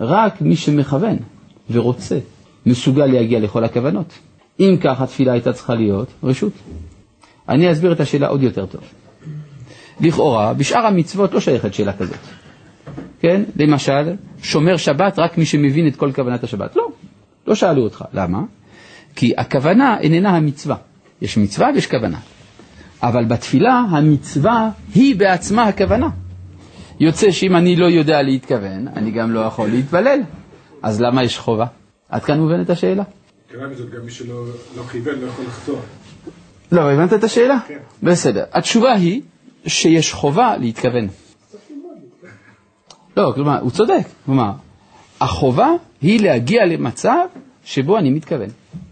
[0.00, 1.16] רק מי שמכוון
[1.70, 2.18] ורוצה
[2.66, 4.18] מסוגל להגיע לכל הכוונות.
[4.60, 6.52] אם כך התפילה הייתה צריכה להיות רשות.
[7.48, 8.80] אני אסביר את השאלה עוד יותר טוב.
[10.00, 12.16] לכאורה, בשאר המצוות לא שייכת שאלה כזאת.
[13.20, 13.42] כן?
[13.56, 14.12] למשל,
[14.42, 16.76] שומר שבת רק מי שמבין את כל כוונת השבת.
[16.76, 16.88] לא,
[17.46, 18.04] לא שאלו אותך.
[18.14, 18.42] למה?
[19.16, 20.76] כי הכוונה איננה המצווה.
[21.22, 22.18] יש מצווה ויש כוונה.
[23.02, 26.08] אבל בתפילה המצווה היא בעצמה הכוונה.
[27.00, 30.20] יוצא שאם אני לא יודע להתכוון, אני גם לא יכול להתפלל.
[30.82, 31.66] אז למה יש חובה?
[32.08, 33.02] עד כאן מובנת השאלה?
[33.54, 33.60] גם
[34.04, 34.44] מי שלא
[34.76, 35.80] לא כיוון לא יכול לחתור.
[36.72, 37.58] לא, הבנת את השאלה?
[37.68, 37.78] כן.
[38.02, 38.44] בסדר.
[38.52, 39.22] התשובה היא
[39.66, 41.08] שיש חובה להתכוון.
[43.16, 44.06] לא, כלומר, הוא צודק.
[44.26, 44.52] כלומר,
[45.20, 45.68] החובה
[46.00, 47.26] היא להגיע למצב
[47.64, 48.48] שבו אני מתכוון.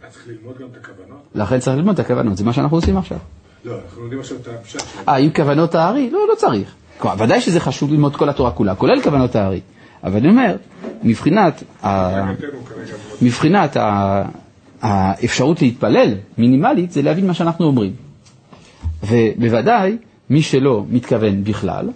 [0.06, 1.18] אז צריך ללמוד גם את הכוונות?
[1.34, 3.18] לכן צריך ללמוד את הכוונות, זה מה שאנחנו עושים עכשיו.
[3.64, 5.08] לא, אנחנו לומדים עכשיו את הפשט שלהם.
[5.08, 6.10] אה, עם כוונות הארי?
[6.10, 6.74] לא, לא צריך.
[6.98, 9.60] כלומר, ודאי שזה חשוב ללמוד כל התורה כולה, כולל כוונות הארי.
[10.04, 10.56] אבל אני אומר,
[11.02, 12.10] מבחינת, ה...
[13.22, 14.22] מבחינת ה...
[14.82, 17.92] האפשרות להתפלל, מינימלית, זה להבין מה שאנחנו אומרים.
[19.02, 19.96] ובוודאי,
[20.30, 21.90] מי שלא מתכוון בכלל,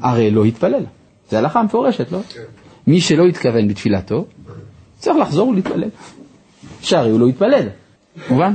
[0.00, 0.84] הרי לא יתפלל.
[1.30, 2.20] זה הלכה מפורשת, לא?
[2.86, 4.26] מי שלא התכוון בתפילתו,
[4.98, 5.88] צריך לחזור ולהתפלל.
[6.80, 7.68] שהרי הוא לא יתפלל,
[8.30, 8.54] מובן?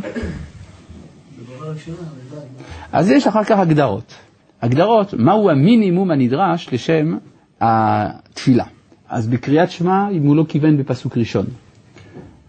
[2.92, 4.14] אז יש אחר כך הגדרות.
[4.62, 7.18] הגדרות, מהו המינימום הנדרש לשם
[7.62, 8.66] התפילה.
[9.10, 11.46] אז בקריאת שמע, אם הוא לא כיוון בפסוק ראשון.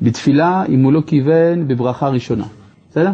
[0.02, 2.44] בתפילה, אם הוא לא כיוון בברכה ראשונה.
[2.90, 3.10] בסדר?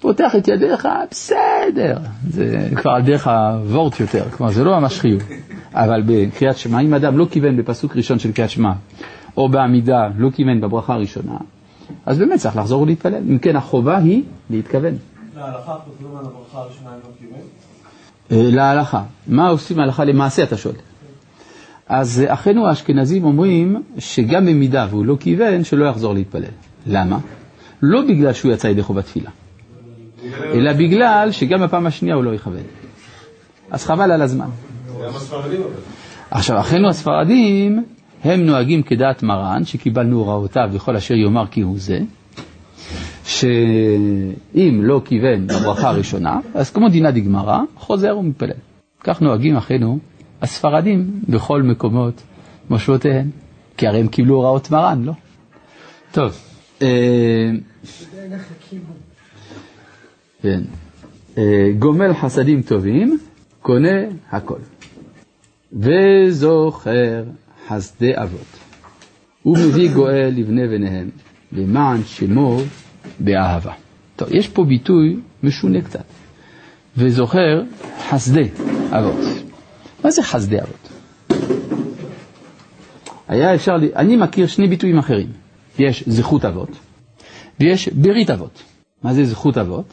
[0.00, 1.98] פותח את ידיך, בסדר.
[2.28, 5.22] זה כבר על דרך הוורט יותר, כלומר זה לא ממש חיוב.
[5.72, 8.72] אבל בקריאת שמע, אם אדם לא כיוון בפסוק ראשון של קריאת שמע,
[9.36, 11.36] או בעמידה לא כיוון בברכה הראשונה,
[12.06, 13.22] אז באמת צריך לחזור ולהתפלל.
[13.30, 14.94] אם כן, החובה היא להתכוון.
[15.36, 18.36] להלכה חוזרים על הברכה הראשונה לא?
[18.36, 19.02] אה, להלכה.
[19.26, 20.74] מה עושים הלכה למעשה, אתה שואל?
[21.88, 26.50] אז אחינו האשכנזים אומרים שגם במידה והוא לא כיוון, שלא יחזור להתפלל.
[26.86, 27.18] למה?
[27.82, 29.30] לא בגלל שהוא יצא ידי חובת תפילה,
[30.44, 32.62] אלא בגלל שגם בפעם השנייה הוא לא יכוון.
[33.70, 34.48] אז חבל על הזמן.
[36.30, 37.84] עכשיו, אחינו הספרדים,
[38.24, 41.98] הם נוהגים כדעת מרן, שקיבלנו הוראותיו וכל אשר יאמר כי הוא זה,
[43.24, 48.50] שאם לא כיוון בברכה הראשונה, אז כמו דינה דגמרא, חוזר ומתפלל.
[49.00, 49.98] כך נוהגים אחינו
[50.42, 52.22] הספרדים בכל מקומות
[52.70, 53.30] מושבותיהם,
[53.76, 55.12] כי הרי הם קיבלו הוראות מרן, לא?
[56.12, 56.38] טוב,
[56.82, 57.50] אה,
[60.42, 60.62] כן.
[61.38, 63.18] אה, גומל חסדים טובים,
[63.62, 64.00] קונה
[64.30, 64.58] הכל.
[65.72, 67.24] וזוכר
[67.68, 68.46] חסדי אבות.
[69.46, 71.10] ומביא גואל לבני בניהם,
[71.52, 72.60] למען שמו
[73.20, 73.72] באהבה.
[74.16, 76.04] טוב, יש פה ביטוי משונה קצת.
[76.96, 77.62] וזוכר
[78.08, 78.48] חסדי
[78.90, 79.24] אבות.
[80.04, 80.88] מה זה חסדי אבות?
[83.28, 85.26] היה אפשר, לי- אני מכיר שני ביטויים אחרים.
[85.78, 86.70] יש זכות אבות
[87.60, 88.62] ויש ברית אבות.
[89.02, 89.84] מה זה זכות אבות?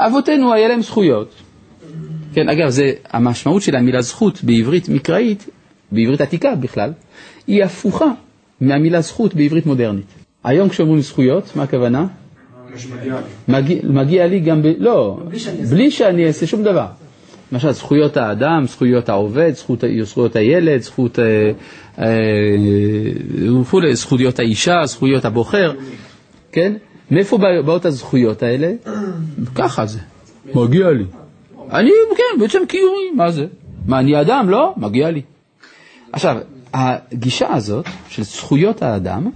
[0.00, 1.34] אבותינו היה להם זכויות.
[2.34, 5.46] כן, אגב, זה, המשמעות של המילה זכות בעברית מקראית,
[5.92, 6.92] בעברית עתיקה בכלל,
[7.46, 8.06] היא הפוכה
[8.60, 10.04] מהמילה זכות בעברית מודרנית.
[10.44, 12.06] היום כשאומרים זכויות, מה הכוונה?
[13.48, 14.66] מגיע, מגיע לי גם ב...
[14.78, 15.18] לא,
[15.70, 16.86] בלי שאני אעשה שום דבר.
[17.52, 21.50] למשל, זכויות האדם, זכויות העובד, זכות, זכויות הילד, זכות, אה,
[21.98, 25.72] אה, זכויות האישה, זכויות הבוחר,
[26.52, 26.72] כן?
[27.10, 28.72] מאיפה בא- באות הזכויות האלה?
[29.54, 29.98] ככה זה,
[30.54, 31.04] מגיע לי.
[31.72, 33.46] אני, כן, בעצם קיומי, מה זה?
[33.86, 34.50] מה, אני אדם?
[34.50, 35.22] לא, מגיע לי.
[36.16, 36.36] עכשיו,
[36.74, 39.30] הגישה הזאת של זכויות האדם,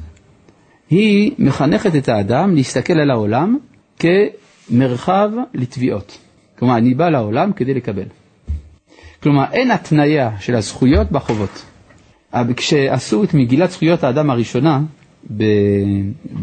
[0.91, 3.59] היא מחנכת את האדם להסתכל על העולם
[3.99, 6.18] כמרחב לתביעות.
[6.59, 8.05] כלומר, אני בא לעולם כדי לקבל.
[9.22, 11.64] כלומר, אין התניה של הזכויות בחובות.
[12.33, 14.81] אבל כשעשו את מגילת זכויות האדם הראשונה,
[15.37, 15.45] ב...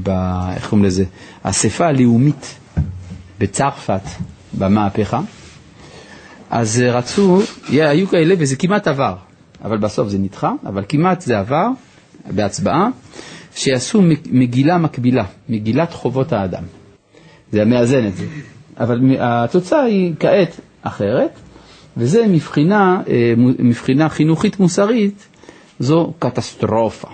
[0.04, 0.10] ב...
[0.56, 1.06] איך קוראים לזה?
[1.44, 2.56] האספה הלאומית
[3.40, 4.02] בצרפת,
[4.58, 5.22] במהפכה,
[6.50, 9.16] אז רצו, היו כאלה, וזה כמעט עבר,
[9.64, 11.68] אבל בסוף זה נדחה, אבל כמעט זה עבר
[12.32, 12.90] בהצבעה,
[13.56, 14.02] שיעשו
[14.32, 16.64] מגילה מקבילה, מגילת חובות האדם.
[17.52, 18.26] זה מאזן את זה.
[18.80, 21.40] אבל התוצאה היא כעת אחרת,
[21.98, 25.28] וזה מבחינה, אה, מבחינה חינוכית מוסרית,
[25.80, 27.08] זו קטסטרופה.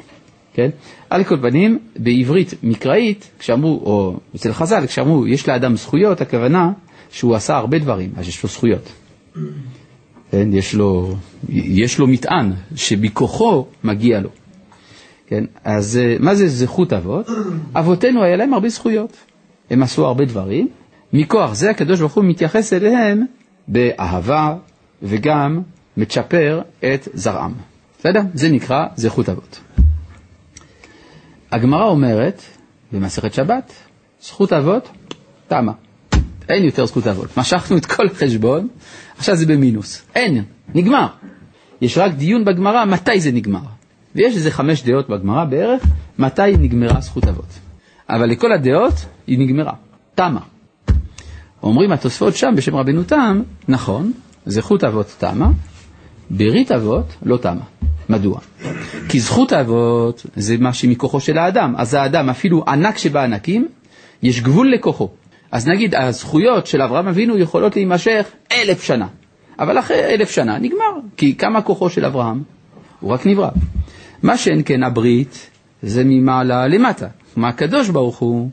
[0.54, 0.70] כן?
[1.10, 6.72] על כל פנים, בעברית מקראית, כשאמרו, או אצל חז"ל, כשאמרו יש לאדם זכויות, הכוונה
[7.12, 8.92] שהוא עשה הרבה דברים, אז יש לו זכויות.
[10.34, 10.54] כן?
[10.54, 11.16] יש, לו,
[11.50, 14.30] יש לו מטען שבכוחו מגיע לו.
[15.28, 15.44] כן?
[15.64, 17.28] אז אה, מה זה זכות אבות?
[17.76, 19.18] אבותינו היה להם הרבה זכויות.
[19.70, 20.68] הם עשו הרבה דברים.
[21.14, 23.26] מכוח זה הקדוש ברוך הוא מתייחס אליהם
[23.68, 24.56] באהבה
[25.02, 25.62] וגם
[25.98, 27.54] מצ'פר את זרעם.
[28.00, 28.22] בסדר?
[28.34, 29.60] זה נקרא זכות אבות.
[31.52, 32.42] הגמרא אומרת
[32.92, 33.74] במסכת שבת,
[34.22, 34.90] זכות אבות,
[35.48, 35.72] תמה.
[36.54, 37.38] אין יותר זכות אבות.
[37.38, 38.68] משכנו את כל החשבון,
[39.18, 40.02] עכשיו זה במינוס.
[40.16, 40.44] אין,
[40.76, 41.08] נגמר.
[41.82, 43.60] יש רק דיון בגמרא מתי זה נגמר.
[44.16, 45.84] ויש איזה חמש דעות בגמרא בערך,
[46.20, 47.60] מתי נגמרה זכות אבות.
[48.10, 48.94] אבל לכל הדעות
[49.28, 49.74] היא נגמרה,
[50.16, 50.40] תמה.
[51.64, 54.12] אומרים התוספות שם בשם רבנו תם, נכון,
[54.46, 55.50] זכות אבות תמה,
[56.30, 57.62] ברית אבות לא תמה.
[58.10, 58.40] מדוע?
[59.10, 63.68] כי זכות האבות זה מה שמכוחו של האדם, אז האדם אפילו ענק שבענקים,
[64.24, 65.10] יש גבול לכוחו.
[65.54, 69.08] אז נגיד הזכויות של אברהם אבינו יכולות להימשך אלף שנה,
[69.60, 72.44] אבל אחרי אלף שנה נגמר, כי כמה כוחו של אברהם?
[73.00, 73.50] הוא רק נברא.
[74.24, 75.50] מה שאין כן הברית
[75.82, 78.50] זה ממעלה למטה, מה הקדוש ברוך הוא,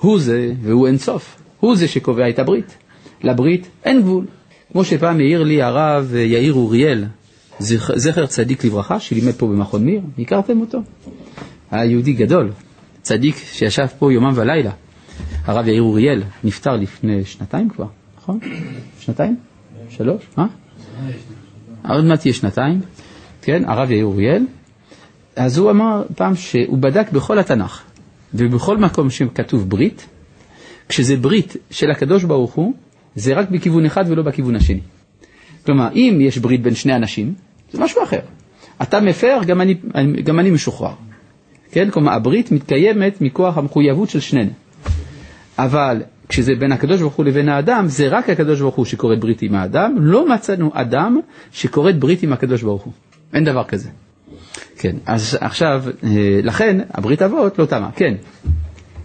[0.00, 2.76] הוא זה והוא אין סוף, הוא זה שקובע את הברית.
[3.22, 4.26] לברית אין גבול.
[4.72, 7.04] כמו שפעם העיר לי הרב יאיר אוריאל,
[7.94, 10.78] זכר צדיק לברכה, שלימד פה במכון מיר, הכרתם אותו?
[11.70, 12.50] היה יהודי גדול,
[13.02, 14.70] צדיק שישב פה יומם ולילה.
[15.44, 17.86] הרב יאיר אוריאל נפטר לפני שנתיים כבר,
[18.18, 18.38] נכון?
[19.00, 19.36] שנתיים?
[19.90, 20.22] שלוש?
[20.38, 20.44] אה?
[21.88, 22.80] עוד מעט תהיה שנתיים,
[23.42, 24.46] כן, הרב יאיר אוריאל.
[25.36, 27.82] אז הוא אמר פעם שהוא בדק בכל התנ"ך
[28.34, 30.06] ובכל מקום שכתוב ברית,
[30.88, 32.74] כשזה ברית של הקדוש ברוך הוא,
[33.14, 34.80] זה רק בכיוון אחד ולא בכיוון השני.
[35.66, 37.34] כלומר, אם יש ברית בין שני אנשים,
[37.72, 38.20] זה משהו אחר.
[38.82, 39.74] אתה מפר, גם אני,
[40.24, 40.94] גם אני משוחרר.
[41.70, 41.90] כן?
[41.90, 44.50] כלומר, הברית מתקיימת מכוח המחויבות של שנינו.
[45.58, 49.42] אבל כשזה בין הקדוש ברוך הוא לבין האדם, זה רק הקדוש ברוך הוא שכורת ברית
[49.42, 51.20] עם האדם, לא מצאנו אדם
[51.52, 52.92] שכורת ברית עם הקדוש ברוך הוא.
[53.34, 53.88] אין דבר כזה.
[54.78, 57.90] כן, אז עכשיו, אה, לכן, הברית אבות לא תמה.
[57.96, 58.14] כן.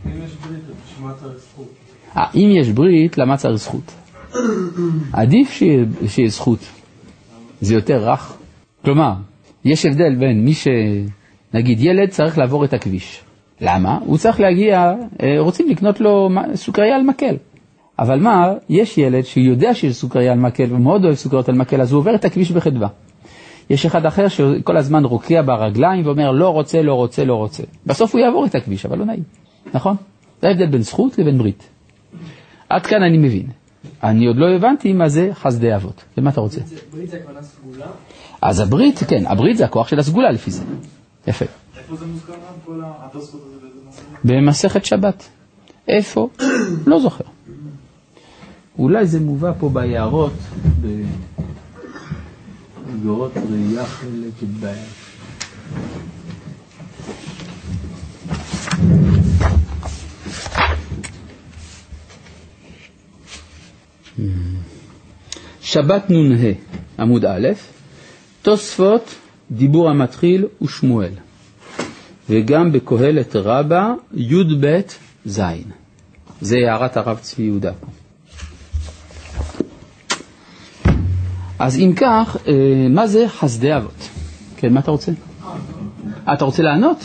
[0.05, 1.69] אם יש ברית, בשביל מה צריך זכות?
[2.17, 3.91] אה, אם יש ברית, למה צריך זכות?
[5.13, 5.51] עדיף
[6.07, 6.59] שיהיה זכות,
[7.61, 8.33] זה יותר רך.
[8.85, 9.13] כלומר,
[9.65, 10.67] יש הבדל בין מי ש...
[11.53, 13.21] נגיד ילד צריך לעבור את הכביש.
[13.61, 13.99] למה?
[14.05, 14.93] הוא צריך להגיע,
[15.23, 17.35] אה, רוצים לקנות לו סוכריה על מקל.
[17.99, 21.91] אבל מה, יש ילד שיודע שיש סוכריה על מקל ומאוד אוהב סוכריות על מקל, אז
[21.91, 22.87] הוא עובר את הכביש בחדווה.
[23.69, 27.63] יש אחד אחר שכל הזמן רוקע ברגליים ואומר לא רוצה, לא רוצה, לא רוצה.
[27.85, 29.23] בסוף הוא יעבור את הכביש, אבל לא נעים,
[29.73, 29.95] נכון?
[30.41, 31.69] זה ההבדל בין זכות לבין ברית.
[32.69, 33.47] עד כאן אני מבין.
[34.03, 36.03] אני עוד לא הבנתי מה זה חסדי אבות.
[36.17, 36.61] ומה אתה רוצה?
[36.93, 37.85] ברית זה הכוונה סגולה?
[38.41, 40.63] אז הברית, כן, הברית זה הכוח של הסגולה לפי זה.
[41.27, 41.45] יפה.
[44.23, 45.29] במסכת שבת.
[45.87, 46.29] איפה?
[46.87, 47.23] לא זוכר.
[48.79, 50.33] אולי זה מובא פה ביערות,
[52.91, 54.73] בגורות ראייה חלק ב'.
[65.61, 66.51] שבת נ"ה,
[66.99, 67.47] עמוד א',
[68.41, 69.15] תוספות,
[69.51, 71.13] דיבור המתחיל ושמואל,
[72.29, 74.79] וגם בקהלת רבה, י"ב
[75.25, 75.41] ז'.
[76.41, 77.87] זה הערת הרב צבי יהודה פה.
[81.59, 84.09] אז אם כך, אה, מה זה חסדי אבות?
[84.57, 85.11] כן, מה אתה רוצה?
[86.33, 86.97] אתה רוצה לענות?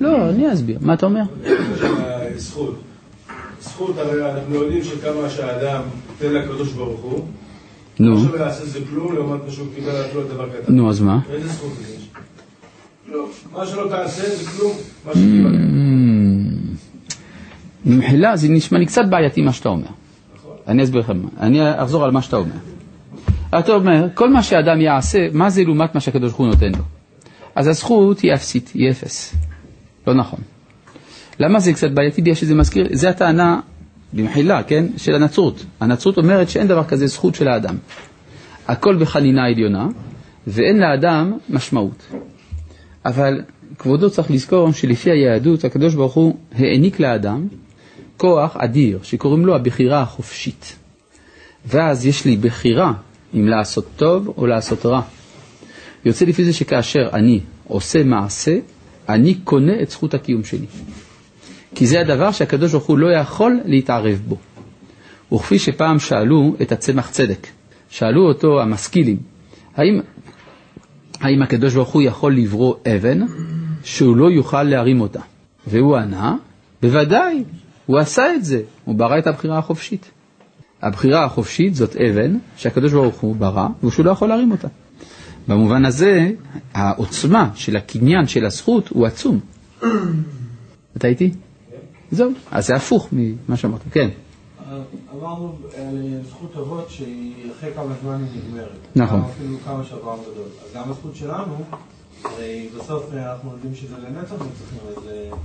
[0.00, 0.78] לא, אני אסביר.
[0.80, 1.22] מה אתה אומר?
[2.36, 2.80] זכות.
[3.60, 7.24] זכות, הרי אנחנו יודעים שכמה שהאדם ייתן לקדוש ברוך הוא,
[7.98, 8.14] נו.
[8.14, 10.74] מה שווה לעשות זה כלום לעומת מה שהוא קיבל עצמו דבר קטן.
[10.74, 11.18] נו, אז מה?
[11.30, 11.95] איזה זכות יש?
[13.16, 13.28] לא.
[13.52, 14.72] מה שלא תעשה זה כלום,
[15.06, 15.60] מה שקיבלת.
[17.84, 19.86] במחילה זה נשמע לי קצת בעייתי מה שאתה אומר.
[20.68, 22.54] אני אסביר לכם, אני אחזור על מה שאתה אומר.
[23.58, 26.84] אתה אומר, כל מה שאדם יעשה, מה זה לעומת מה שהקדוש ברוך הוא נותן לו?
[27.54, 29.34] אז הזכות היא אפסית, היא אפס.
[30.06, 30.40] לא נכון.
[31.40, 32.22] למה זה קצת בעייתי?
[32.22, 33.60] בגלל שזה מזכיר, זה הטענה,
[34.12, 35.64] במחילה, כן, של הנצרות.
[35.80, 37.76] הנצרות אומרת שאין דבר כזה זכות של האדם.
[38.68, 39.86] הכל בחנינה עליונה,
[40.46, 42.06] ואין לאדם משמעות.
[43.06, 43.40] אבל
[43.78, 47.48] כבודו צריך לזכור שלפי היהדות, הקדוש ברוך הוא העניק לאדם
[48.16, 50.76] כוח אדיר, שקוראים לו הבחירה החופשית.
[51.66, 52.92] ואז יש לי בחירה
[53.34, 55.02] אם לעשות טוב או לעשות רע.
[56.04, 58.58] יוצא לפי זה שכאשר אני עושה מעשה,
[59.08, 60.66] אני קונה את זכות הקיום שלי.
[61.74, 64.36] כי זה הדבר שהקדוש ברוך הוא לא יכול להתערב בו.
[65.32, 67.46] וכפי שפעם שאלו את הצמח צדק,
[67.90, 69.16] שאלו אותו המשכילים,
[69.76, 70.00] האם,
[71.20, 73.20] האם הקדוש ברוך הוא יכול לברוא אבן
[73.84, 75.20] שהוא לא יוכל להרים אותה?
[75.66, 76.36] והוא ענה,
[76.82, 77.44] בוודאי,
[77.86, 80.10] הוא עשה את זה, הוא ברא את הבחירה החופשית.
[80.82, 84.68] הבחירה החופשית זאת אבן שהקדוש ברוך הוא ברא ושהוא לא יכול להרים אותה.
[85.48, 86.30] במובן הזה,
[86.74, 89.40] העוצמה של הקניין של הזכות הוא עצום.
[90.96, 91.30] אתה איתי?
[92.10, 94.08] זהו, אז זה הפוך ממה שאמרת, כן.
[95.14, 95.98] אמרנו על
[96.28, 98.68] זכות אבות שהיא אחרי כמה זמן היא נגמרת.
[98.96, 99.20] נכון.
[99.20, 100.48] אפילו כמה שאברהם גדול.
[100.64, 101.56] אז גם הזכות שלנו,
[102.24, 105.08] הרי בסוף אנחנו יודעים שזה לנצח נצחים, אז...
[105.08, 105.36] אה,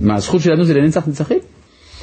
[0.00, 1.38] מה, הזכות שלנו זה לנצח נצחים?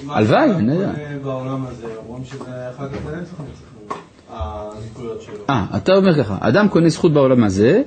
[0.09, 0.91] הלוואי, אני יודע.
[1.23, 3.99] בעולם הזה, אומרים שזה אחר כך לנצח נצחים,
[4.29, 5.35] הזכויות שלו.
[5.49, 7.81] אה, אתה אומר ככה, אדם קונה זכות בעולם הזה,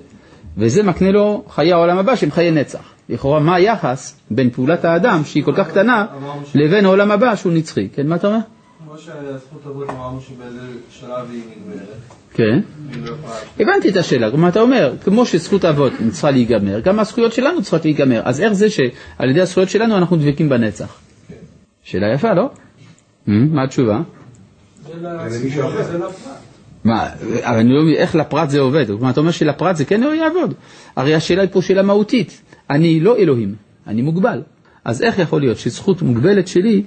[0.57, 2.93] וזה מקנה לו חיי העולם הבא שהם חיי נצח.
[3.09, 6.07] לכאורה, מה היחס בין פעולת האדם, שהיא כל כך קטנה,
[6.55, 7.89] לבין העולם הבא שהוא נצחי?
[7.89, 8.39] כן, מה אתה אומר?
[8.97, 11.89] כמו שהזכות הזאת אמרנו שבאיזה שלב היא נגמרת.
[12.35, 12.61] כן.
[13.61, 17.85] הבנתי את השאלה, כלומר אתה אומר, כמו שזכות האבות צריכה להיגמר, גם הזכויות שלנו צריכות
[17.85, 21.01] להיגמר, אז איך זה שעל ידי הזכויות שלנו אנחנו דבקים בנצח?
[21.83, 22.51] שאלה יפה, לא?
[23.27, 24.01] Hmm, מה התשובה?
[26.85, 27.09] מה,
[27.43, 30.15] אבל אני לא מבין איך לפרט זה עובד, כלומר אתה אומר שלפרט זה כן לא
[30.15, 30.55] יעבוד,
[30.97, 33.55] הרי השאלה היא פה שאלה מהותית, אני לא אלוהים,
[33.87, 34.43] אני מוגבל,
[34.87, 36.83] אז איך יכול להיות שזכות מוגבלת שלי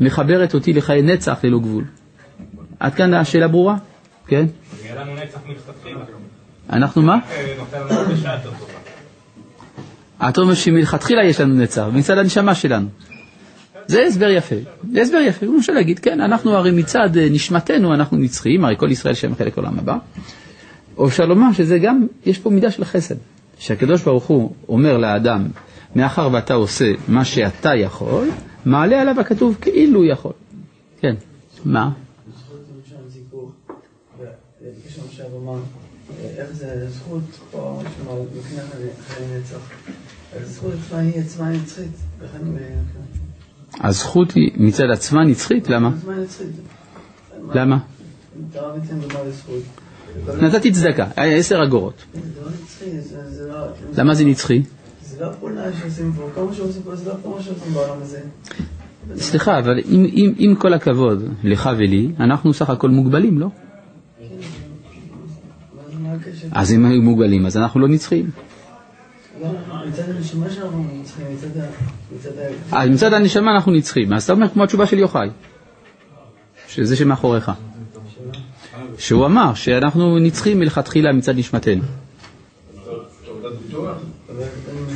[0.00, 1.84] מחברת אותי לחיי נצח ללא גבול?
[2.80, 3.76] עד כאן השאלה ברורה?
[4.26, 4.46] כן?
[6.70, 7.18] אנחנו מה?
[8.42, 8.62] טובה.
[10.28, 12.88] אתה אומר שמלכתחילה יש לנו נצח, מצד הנשמה שלנו.
[13.86, 14.56] זה הסבר יפה,
[14.92, 18.74] זה הסבר יפה, הוא רוצה להגיד, כן, אנחנו הרי מצד אה, נשמתנו אנחנו נצחיים, הרי
[18.76, 19.96] כל ישראל שם חלק עולם הבא.
[20.98, 23.14] או אפשר לומר שזה גם, יש פה מידה של חסד,
[23.58, 25.48] שהקדוש ברוך הוא אומר לאדם,
[25.96, 28.28] מאחר ואתה עושה מה שאתה יכול,
[28.64, 30.32] מעלה עליו הכתוב כאילו יכול.
[31.00, 31.14] כן,
[31.64, 31.90] מה?
[36.36, 38.60] איך זה זכות פה, שמר, לפני
[39.08, 39.58] חיי נצח.
[40.36, 42.38] הזכות עצמה היא עצמה נצחית, וכן
[43.80, 45.68] הזכות היא מצד עצמה נצחית?
[45.68, 45.90] למה?
[47.54, 47.78] למה?
[49.28, 49.62] לזכות.
[50.40, 52.04] נתתי צדקה, עשר אגורות.
[52.14, 52.50] לא
[53.48, 53.66] לא...
[53.96, 54.62] למה זה נצחי?
[55.20, 55.26] לא
[59.08, 59.16] לא.
[59.16, 63.48] סליחה, אבל עם, עם, עם כל הכבוד לך ולי, אנחנו סך הכל מוגבלים, לא?
[66.52, 66.52] אז?
[66.52, 67.88] אז אם היו מוגבלים, אז אנחנו לא
[70.08, 72.32] הנשמה שלנו צריכים, מצד.
[72.72, 74.12] אז הנשמה אנחנו נצחיים.
[74.12, 75.28] אז אתה אומר כמו התשובה של יוחאי,
[76.68, 77.50] שזה שמאחוריך.
[78.98, 81.82] שהוא אמר שאנחנו נצחים מלכתחילה מצד נשמתנו.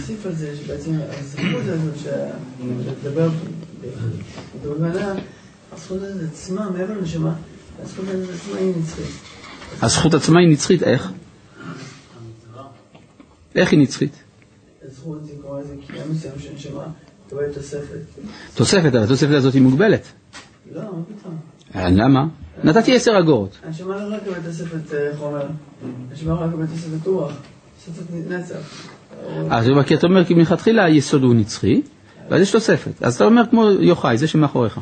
[0.04, 3.28] מוסיף על זה שבעצם הזכות הזאת, שלדבר
[4.62, 5.14] בכוונה,
[5.72, 7.34] הזכות הזאת עצמה, מעבר לנשמה,
[7.82, 9.06] הזכות הזאת עצמה היא נצחית.
[9.82, 11.12] הזכות עצמה היא נצחית, איך?
[13.54, 14.12] איך היא נצחית?
[14.88, 16.86] הזכות זה כמו איזה קריאה מסוים של נשמה,
[17.26, 17.98] מקבלת תוספת.
[18.54, 20.06] תוספת, אבל התוספת הזאת היא מוגבלת.
[20.72, 20.88] לא, מה
[21.18, 21.36] פתאום?
[21.74, 22.26] אה, למה?
[22.64, 23.58] נתתי עשר אגורות.
[23.62, 25.46] הנשמה לא יכולה לקבל תוספת אה, חומר,
[26.10, 27.32] הנשמה יכולה לקבל תוספת רוח,
[27.84, 28.93] תוספת נצח.
[29.50, 31.82] אז הוא- כי אתה אומר כי מלכתחילה היסוד הוא נצחי,
[32.30, 32.90] ואז יש תוספת.
[33.02, 34.80] אז אתה אומר כמו יוחאי, זה שמאחוריך.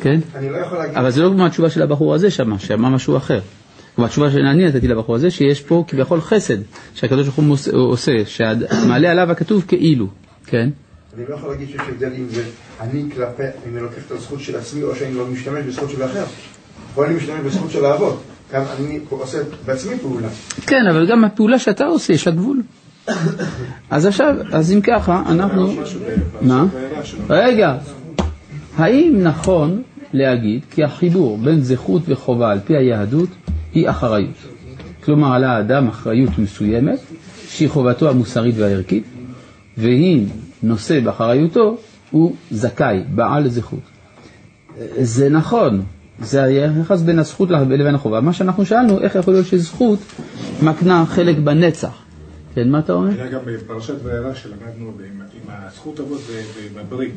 [0.00, 0.20] כן?
[0.34, 0.96] אני לא יכול להגיד...
[0.96, 3.40] אבל זה לא כמו התשובה של הבחור הזה שמה, שאמר משהו אחר.
[3.96, 6.56] כלומר, התשובה שאני נתתי לבחור הזה, שיש פה כביכול חסד,
[6.94, 7.36] שהקדוש ברוך
[7.72, 10.06] הוא עושה, שמעלה עליו הכתוב כאילו,
[10.46, 10.68] כן?
[11.16, 12.44] אני לא יכול להגיד שיש הבדל אם זה
[12.80, 16.02] אני כלפי, אם אני לוקח את הזכות של עצמי או שאני לא משתמש בזכות של
[16.02, 16.24] האחר.
[16.94, 18.22] פה אני משתמש בזכות של האבות.
[18.52, 20.28] גם אני עושה בעצמי פעולה.
[20.66, 22.62] כן, אבל גם הפעולה שאתה עושה, יש לה גבול.
[23.90, 25.72] אז עכשיו, אז אם ככה, אנחנו...
[26.40, 26.66] מה?
[27.30, 27.76] רגע,
[28.76, 29.82] האם נכון
[30.12, 33.28] להגיד כי החיבור בין זכות וחובה על פי היהדות
[33.74, 34.34] היא אחריות?
[35.04, 36.98] כלומר, על האדם אחריות מסוימת,
[37.48, 39.04] שהיא חובתו המוסרית והערכית,
[39.78, 40.24] ואם
[40.62, 41.76] נושא באחריותו,
[42.10, 43.80] הוא זכאי, בעל זכות.
[45.00, 45.82] זה נכון,
[46.20, 48.20] זה היחס בין הזכות לבין החובה.
[48.20, 49.98] מה שאנחנו שאלנו, איך יכול להיות שזכות
[50.62, 52.01] מקנה חלק בנצח?
[52.54, 53.10] כן, מה אתה אומר?
[53.10, 56.20] היה גם בפרשת וירא שלמדנו עם הזכות אבות
[56.76, 57.14] בברית.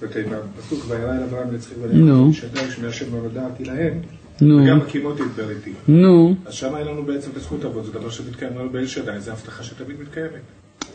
[0.00, 1.82] זאת אומרת, בפסוק וירא אל אברהם נצחי נו.
[1.82, 4.00] ולאמור שדי שמי השם לא להם,
[4.40, 5.72] נו, וגם הקימותי את בריתי.
[5.88, 9.30] נו, אז שם היה לנו בעצם בזכות אבות, זה דבר שמתקיים לנו באל שדי, זו
[9.30, 10.40] הבטחה שתמיד מתקיימת.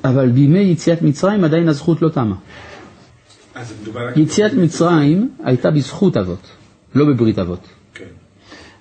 [0.04, 2.36] אבל בימי יציאת מצרים עדיין הזכות לא תמה.
[4.16, 6.48] יציאת מצרים הייתה בזכות אבות,
[6.96, 7.68] לא בברית אבות.
[7.94, 8.06] כן,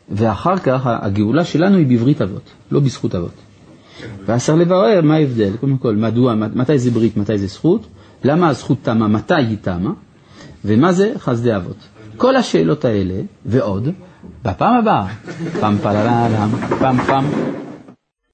[0.09, 3.45] ואחר כך הגאולה שלנו היא בברית אבות, לא בזכות אבות.
[4.26, 7.86] צריך לברר מה ההבדל, קודם כל, מדוע, מתי זה ברית, מתי זה זכות,
[8.24, 9.90] למה הזכות תמה, מתי היא תמה,
[10.64, 11.12] ומה זה?
[11.18, 11.76] חסדי אבות.
[12.16, 13.14] כל השאלות האלה,
[13.47, 13.88] ועוד,
[14.44, 15.07] בפעם הבאה,
[15.61, 17.24] פעם פלללם, פעם פעם